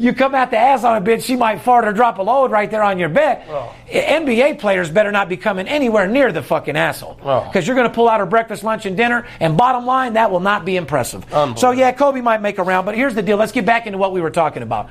[0.00, 2.50] you come out the ass on a bitch, she might fart or drop a load
[2.50, 3.44] right there on your bed.
[3.50, 3.74] Oh.
[3.86, 7.18] NBA players better not be coming anywhere near the fucking asshole.
[7.22, 7.44] Oh.
[7.44, 10.30] Because you're going to pull out her breakfast, lunch, and dinner, and bottom line, that
[10.30, 11.26] will not be impressive.
[11.58, 13.36] So, yeah, Kobe might make a round, but here's the deal.
[13.36, 14.88] Let's get back into what we were talking about.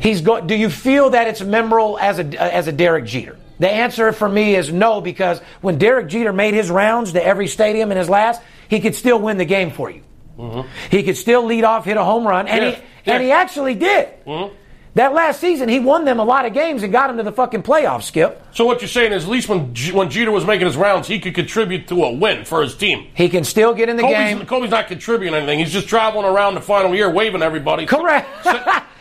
[0.00, 3.38] He's go- Do you feel that it's memorable as a, as a Derek Jeter?
[3.58, 7.46] The answer for me is no, because when Derek Jeter made his rounds to every
[7.46, 10.02] stadium in his last, he could still win the game for you.
[10.38, 10.68] Mm-hmm.
[10.90, 13.14] He could still lead off, hit a home run, and, Yeah, he, yeah.
[13.14, 14.08] and he actually did.
[14.26, 14.54] Mm-hmm.
[14.94, 17.32] That last season, he won them a lot of games and got them to the
[17.32, 18.40] fucking playoffs, Skip.
[18.52, 21.08] so what you're saying is, at least when G- when Jeter was making his rounds,
[21.08, 23.08] he could contribute to a win for his team.
[23.14, 24.46] He can still get in the Kobe's, game.
[24.46, 25.58] Kobe's not contributing anything.
[25.58, 28.28] He's just traveling around the final year, waving everybody, Correct.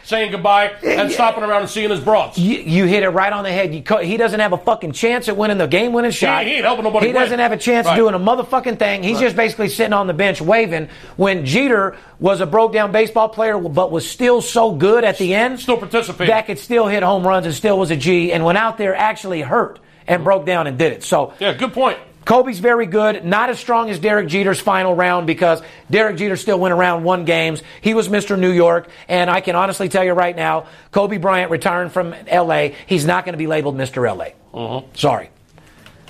[0.04, 2.38] Sa- saying goodbye, and stopping around and seeing his broads.
[2.38, 3.74] You, you hit it right on the head.
[3.74, 6.46] You, he doesn't have a fucking chance at winning the game-winning shot.
[6.46, 7.22] he ain't helping nobody He win.
[7.22, 7.96] doesn't have a chance Right.
[7.96, 9.04] doing a motherfucking thing.
[9.04, 10.90] He's just basically sitting on the bench waving.
[11.16, 15.60] When Jeter was a broke-down baseball player, but was still so good at the end,
[15.60, 16.28] Still participating.
[16.34, 18.96] that could still hit home runs and still was a G, and went out there
[18.96, 21.04] actually hurt and broke down and did it.
[21.04, 21.98] So Yeah, good point.
[22.26, 26.60] Kobe's very good, not as strong as Derek Jeter's final round because Derek Jeter still
[26.60, 27.62] went around won games.
[27.82, 28.40] He was Mr.
[28.40, 32.70] New York, and I can honestly tell you right now, Kobe Bryant retiring from LA,
[32.86, 34.04] he's not going to be labeled Mr.
[34.08, 34.82] LA.
[34.96, 35.30] Sorry.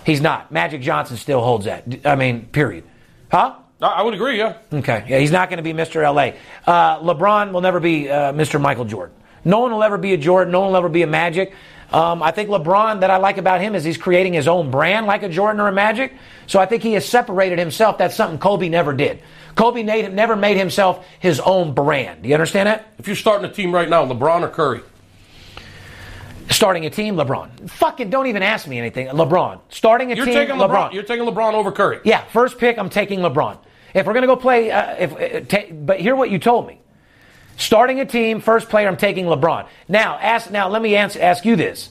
[0.05, 0.51] He's not.
[0.51, 2.05] Magic Johnson still holds that.
[2.05, 2.83] I mean, period.
[3.31, 3.55] Huh?
[3.81, 4.37] I, I would agree.
[4.37, 4.57] Yeah.
[4.71, 5.05] Okay.
[5.07, 6.03] Yeah, he's not going to be Mr.
[6.03, 6.37] LA.
[6.71, 8.59] Uh, LeBron will never be uh, Mr.
[8.59, 9.15] Michael Jordan.
[9.45, 10.51] No one will ever be a Jordan.
[10.51, 11.53] No one will ever be a Magic.
[11.93, 15.05] Um, I think LeBron, that I like about him is he's creating his own brand
[15.05, 16.11] like a Jordan or a Magic.
[16.47, 17.99] So I think he has separated himself.
[17.99, 19.21] That's something Kobe never did.
[19.55, 22.23] Kobe made, never made himself his own brand.
[22.23, 22.91] Do you understand that?
[22.97, 24.81] If you're starting a team right now, LeBron or Curry?
[26.49, 27.69] Starting a team, LeBron.
[27.69, 29.07] Fucking don't even ask me anything.
[29.07, 29.59] LeBron.
[29.69, 30.93] Starting a You're team, taking LeBron.
[30.93, 31.99] You're taking LeBron over Curry.
[32.03, 33.59] Yeah, first pick, I'm taking LeBron.
[33.93, 36.65] If we're going to go play, uh, if, uh, ta- but hear what you told
[36.67, 36.79] me.
[37.57, 39.67] Starting a team, first player, I'm taking LeBron.
[39.87, 40.49] Now, ask.
[40.51, 41.89] Now, let me answer, ask you this: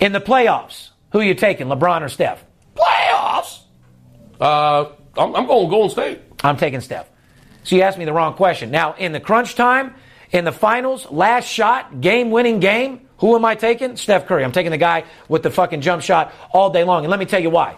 [0.00, 2.44] In the playoffs, who are you taking, LeBron or Steph?
[2.76, 3.60] Playoffs.
[4.40, 6.20] Uh, I'm, I'm going Golden State.
[6.42, 7.08] I'm taking Steph.
[7.64, 8.70] So you asked me the wrong question.
[8.70, 9.94] Now, in the crunch time,
[10.30, 13.96] in the finals, last shot, game winning game, who am I taking?
[13.96, 14.42] Steph Curry.
[14.42, 17.04] I'm taking the guy with the fucking jump shot all day long.
[17.04, 17.76] And let me tell you why.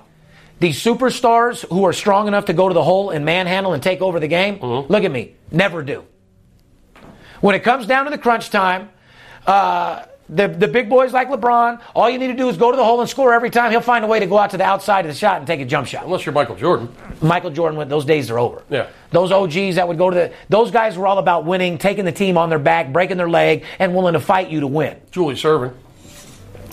[0.60, 4.00] These superstars who are strong enough to go to the hole and manhandle and take
[4.00, 6.04] over the game, look at me, never do.
[7.44, 8.88] When it comes down to the crunch time,
[9.46, 12.76] uh, the, the big boys like LeBron, all you need to do is go to
[12.78, 13.70] the hole and score every time.
[13.70, 15.60] He'll find a way to go out to the outside of the shot and take
[15.60, 16.06] a jump shot.
[16.06, 16.88] Unless you're Michael Jordan.
[17.20, 18.62] Michael Jordan those days are over.
[18.70, 18.88] Yeah.
[19.10, 22.12] Those OGs that would go to the, those guys were all about winning, taking the
[22.12, 24.98] team on their back, breaking their leg, and willing to fight you to win.
[25.10, 25.74] Julius Erving.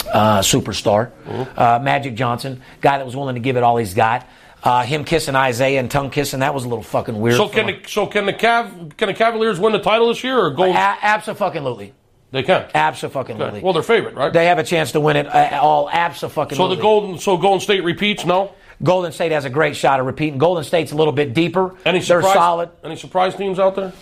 [0.09, 1.11] Uh, superstar.
[1.57, 4.26] Uh, Magic Johnson, guy that was willing to give it all he's got.
[4.64, 7.38] Uh, him kissing Isiah and tongue kissing, that was a little fucking weird.
[7.38, 10.38] So can the, so can the Cav, can the Cavaliers win the title this year
[10.38, 10.66] or go?
[10.72, 11.93] A- Abso-fucking-lutely.
[12.30, 12.70] they can.
[12.76, 13.57] Abso-fucking-lutely.
[13.57, 13.64] Okay.
[13.64, 14.32] Well, they're favorite, right?
[14.32, 16.55] they have a chance to win it uh, all abso-fucking-lutely.
[16.55, 18.24] so the Golden so Golden State repeats.
[18.24, 18.53] No.
[18.84, 20.38] Golden State has a great shot of repeating.
[20.39, 21.76] Golden State's a little bit deeper.
[21.86, 22.70] Any They're solid.
[22.84, 23.93] Any surprise teams out there?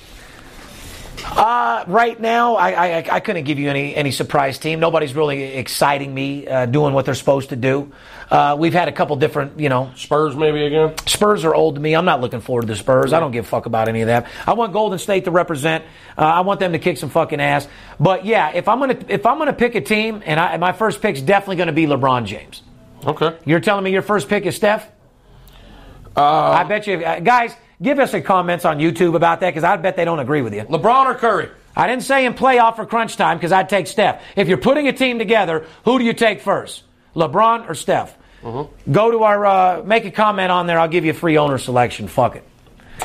[1.26, 4.80] Uh, right now, I, I, I couldn't give you any, any surprise team.
[4.80, 7.92] Nobody's really exciting me uh, doing what they're supposed to do.
[8.30, 10.94] Uh, we've had a couple different, you know, Spurs maybe again.
[11.08, 11.96] Spurs are old to me.
[11.96, 13.14] I'm not looking forward to the Spurs.
[13.14, 14.28] I don't give a fuck about any of that.
[14.46, 15.84] I want Golden State to represent.
[16.18, 17.68] Uh, I want them to kick some fucking ass.
[18.00, 21.02] But yeah, if I'm gonna if I'm gonna pick a team, and I, my first
[21.02, 22.62] pick's definitely gonna be LeBron James.
[23.06, 23.36] Okay.
[23.46, 24.88] You're telling me your first pick is Steph?
[26.16, 27.56] I bet you, uh, guys.
[27.82, 30.54] Give us a comments on YouTube about that because I bet they don't agree with
[30.54, 30.64] you.
[30.64, 31.50] LeBron or Curry?
[31.76, 34.22] I didn't say in playoff or crunch time because I'd take Steph.
[34.36, 36.84] If you're putting a team together, who do you take first?
[37.16, 38.18] LeBron or Steph?
[38.44, 40.78] Go to our, uh, make a comment on there.
[40.80, 42.08] I'll give you a free owner selection.
[42.10, 42.44] Fuck it.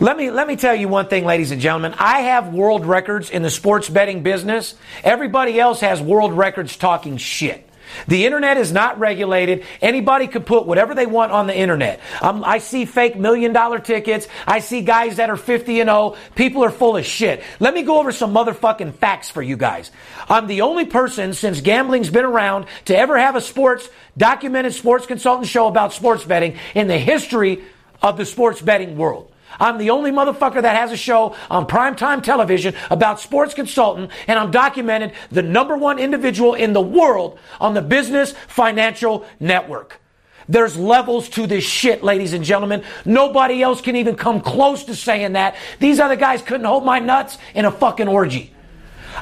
[0.00, 1.94] Let me let me tell you one thing, ladies and gentlemen.
[1.98, 4.74] I have world records in the sports betting business.
[5.04, 7.68] Everybody else has world records talking shit.
[8.08, 9.66] The internet is not regulated.
[9.82, 12.00] Anybody can put whatever they want on the internet.
[12.22, 14.26] Um, I see fake million dollar tickets.
[14.46, 16.16] I see guys that are 50 and 0.
[16.34, 17.42] People are full of shit.
[17.58, 19.90] Let me go over some motherfucking facts for you guys.
[20.30, 23.86] I'm the only person since gambling's been around to ever have a sports,
[24.16, 27.62] documented sports consultant show about sports betting in the history
[28.00, 29.29] of the sports betting world.
[29.58, 34.38] I'm the only motherfucker that has a show on primetime television about sports consultant, and
[34.38, 40.00] I'm documented the number one individual in the world on the Business Financial Network.
[40.48, 42.82] There's levels to this shit, ladies and gentlemen.
[43.04, 45.54] Nobody else can even come close to saying that.
[45.78, 48.52] These other guys couldn't hold my nuts in a fucking orgy.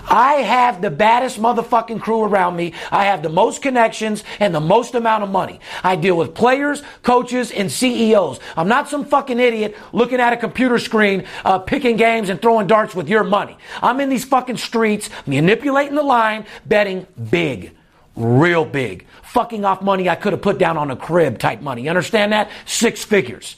[0.08, 2.74] I have the baddest motherfucking crew around me.
[2.90, 5.60] I have the most connections and the most amount of money.
[5.82, 8.40] I deal with players, coaches, and CEOs.
[8.56, 12.66] I'm not some fucking idiot looking at a computer screen, uh, picking games and throwing
[12.66, 13.56] darts with your money.
[13.82, 17.74] I'm in these fucking streets, manipulating the line, betting big.
[18.16, 19.06] Real big.
[19.22, 21.82] Fucking off money I could have put down on a crib type money.
[21.82, 22.50] You understand that?
[22.66, 23.56] Six figures.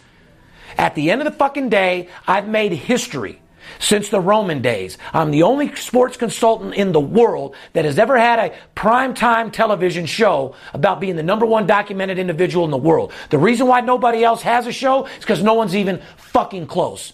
[0.77, 3.41] At the end of the fucking day, I've made history
[3.79, 4.99] since the Roman days.
[5.13, 10.07] I'm the only sports consultant in the world that has ever had a primetime television
[10.07, 13.13] show about being the number one documented individual in the world.
[13.31, 17.13] The reason why nobody else has a show is because no one's even fucking close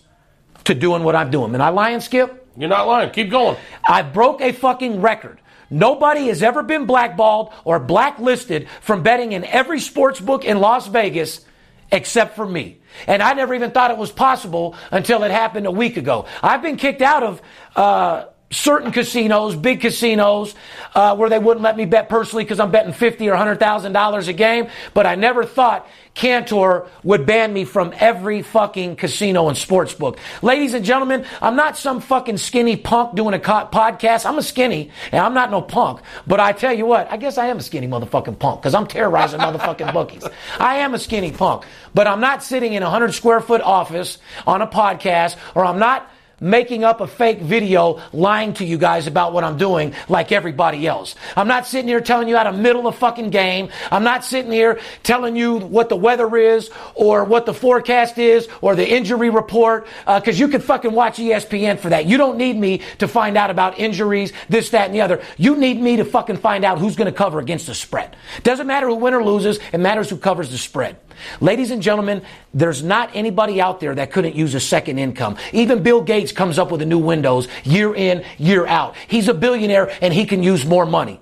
[0.64, 1.54] to doing what I'm doing.
[1.54, 2.48] And I lying, Skip?
[2.56, 3.10] You're not lying.
[3.10, 3.56] Keep going.
[3.86, 5.40] I broke a fucking record
[5.70, 10.86] Nobody has ever been blackballed or blacklisted from betting in every sports book in Las
[10.86, 11.44] Vegas
[11.90, 12.80] except for me.
[13.06, 16.26] And I never even thought it was possible until it happened a week ago.
[16.42, 17.42] I've been kicked out of
[17.74, 20.54] uh, certain casinos, big casinos,
[20.94, 23.92] uh, where they wouldn't let me bet personally because I'm betting fifty or hundred thousand
[23.92, 24.68] dollars a game.
[24.94, 30.18] But I never thought Cantor would ban me from every fucking casino and sports book.
[30.40, 34.24] Ladies and gentlemen, I'm not some fucking skinny punk doing a co- podcast.
[34.24, 36.00] I'm a skinny, and I'm not no punk.
[36.26, 38.86] But I tell you what, I guess I am a skinny motherfucking punk because I'm
[38.86, 40.24] terrorizing motherfucking bookies.
[40.58, 44.18] I am a skinny punk, but I'm not sitting in a hundred square foot office
[44.46, 46.10] on a podcast, or I'm not
[46.40, 50.86] making up a fake video lying to you guys about what I'm doing like everybody
[50.86, 51.14] else.
[51.36, 53.70] I'm not sitting here telling you how to middle a fucking game.
[53.90, 58.48] I'm not sitting here telling you what the weather is or what the forecast is
[58.60, 62.06] or the injury report because uh, you can fucking watch ESPN for that.
[62.06, 65.22] You don't need me to find out about injuries, this, that, and the other.
[65.36, 68.16] You need me to fucking find out who's going to cover against the spread.
[68.42, 69.58] Doesn't matter who wins or loses.
[69.72, 70.96] It matters who covers the spread.
[71.40, 72.22] Ladies and gentlemen,
[72.54, 75.36] there's not anybody out there that couldn't use a second income.
[75.52, 78.94] Even Bill Gates comes up with a new Windows year in, year out.
[79.08, 81.20] He's a billionaire and he can use more money.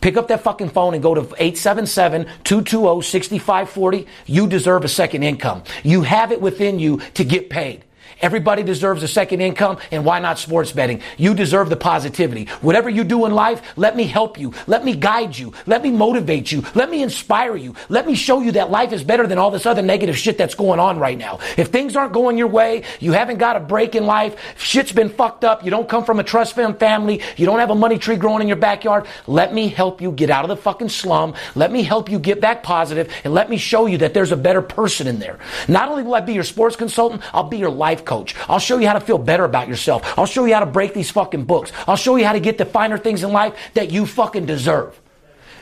[0.00, 4.06] Pick up that fucking phone and go to 877-220-6540.
[4.26, 5.62] You deserve a second income.
[5.84, 7.84] You have it within you to get paid.
[8.22, 11.02] Everybody deserves a second income, and why not sports betting?
[11.18, 12.44] You deserve the positivity.
[12.60, 14.54] Whatever you do in life, let me help you.
[14.68, 15.52] Let me guide you.
[15.66, 16.62] Let me motivate you.
[16.76, 17.74] Let me inspire you.
[17.88, 20.54] Let me show you that life is better than all this other negative shit that's
[20.54, 21.40] going on right now.
[21.56, 25.08] If things aren't going your way, you haven't got a break in life, shit's been
[25.08, 27.98] fucked up, you don't come from a trust fund family, you don't have a money
[27.98, 31.34] tree growing in your backyard, let me help you get out of the fucking slum.
[31.56, 34.36] Let me help you get back positive, and let me show you that there's a
[34.36, 35.40] better person in there.
[35.66, 38.34] Not only will I be your sports consultant, I'll be your life coach coach.
[38.48, 40.18] I'll show you how to feel better about yourself.
[40.18, 41.72] I'll show you how to break these fucking books.
[41.86, 45.00] I'll show you how to get the finer things in life that you fucking deserve.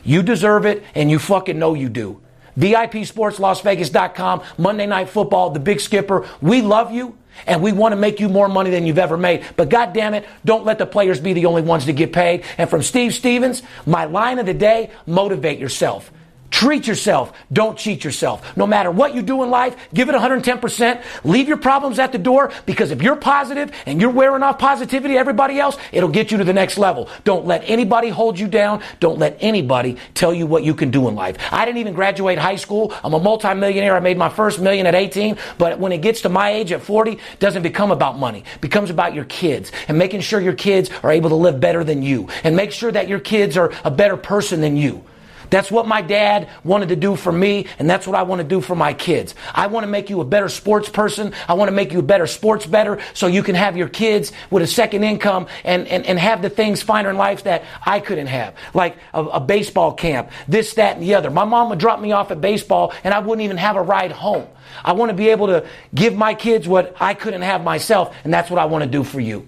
[0.03, 2.21] You deserve it and you fucking know you do.
[2.59, 6.27] VIPSportsLasVegas.com, Monday Night Football, the big skipper.
[6.41, 9.45] We love you and we want to make you more money than you've ever made.
[9.57, 12.43] But God damn it, don't let the players be the only ones to get paid.
[12.59, 16.11] And from Steve Stevens, my line of the day, motivate yourself.
[16.51, 17.33] Treat yourself.
[17.53, 18.57] Don't cheat yourself.
[18.57, 21.03] No matter what you do in life, give it 110%.
[21.25, 25.15] Leave your problems at the door because if you're positive and you're wearing off positivity
[25.15, 27.09] to everybody else, it'll get you to the next level.
[27.25, 28.83] Don't let anybody hold you down.
[28.99, 31.37] Don't let anybody tell you what you can do in life.
[31.53, 32.93] I didn't even graduate high school.
[33.05, 33.95] I'm a multimillionaire.
[33.95, 35.39] I made my first million at 18.
[35.57, 38.45] But when it gets to my age at 40, it doesn't become about money.
[38.57, 41.85] It becomes about your kids and making sure your kids are able to live better
[41.85, 45.05] than you and make sure that your kids are a better person than you.
[45.51, 48.47] That's what my dad wanted to do for me, and that's what I want to
[48.47, 49.35] do for my kids.
[49.55, 51.33] I want to make you a better sports person.
[51.49, 54.33] I want to make you a better sports better so you can have your kids
[54.51, 58.01] with a second income and, and, and have the things finer in life that I
[58.01, 58.55] couldn't have.
[58.75, 61.31] Like a, a baseball camp, this, that, and the other.
[61.31, 64.13] My mom would drop me off at baseball and I wouldn't even have a ride
[64.13, 64.47] home.
[64.85, 68.33] I want to be able to give my kids what I couldn't have myself, and
[68.33, 69.47] that's what I want to do for you.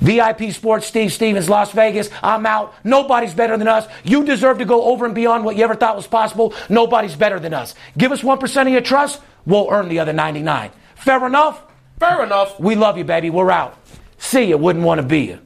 [0.00, 2.10] VIP Sports, Steve Stevens, Las Vegas.
[2.22, 2.74] I'm out.
[2.84, 3.86] Nobody's better than us.
[4.04, 6.54] You deserve to go over and beyond what you ever thought was possible.
[6.68, 7.74] Nobody's better than us.
[7.96, 10.70] Give us 1% of your trust, we'll earn the other 99.
[10.96, 11.62] Fair enough?
[11.98, 12.60] Fair enough.
[12.60, 13.30] We love you, baby.
[13.30, 13.78] We're out.
[14.18, 14.58] See you.
[14.58, 15.40] Wouldn't want to be you.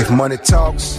[0.00, 0.98] If money talks,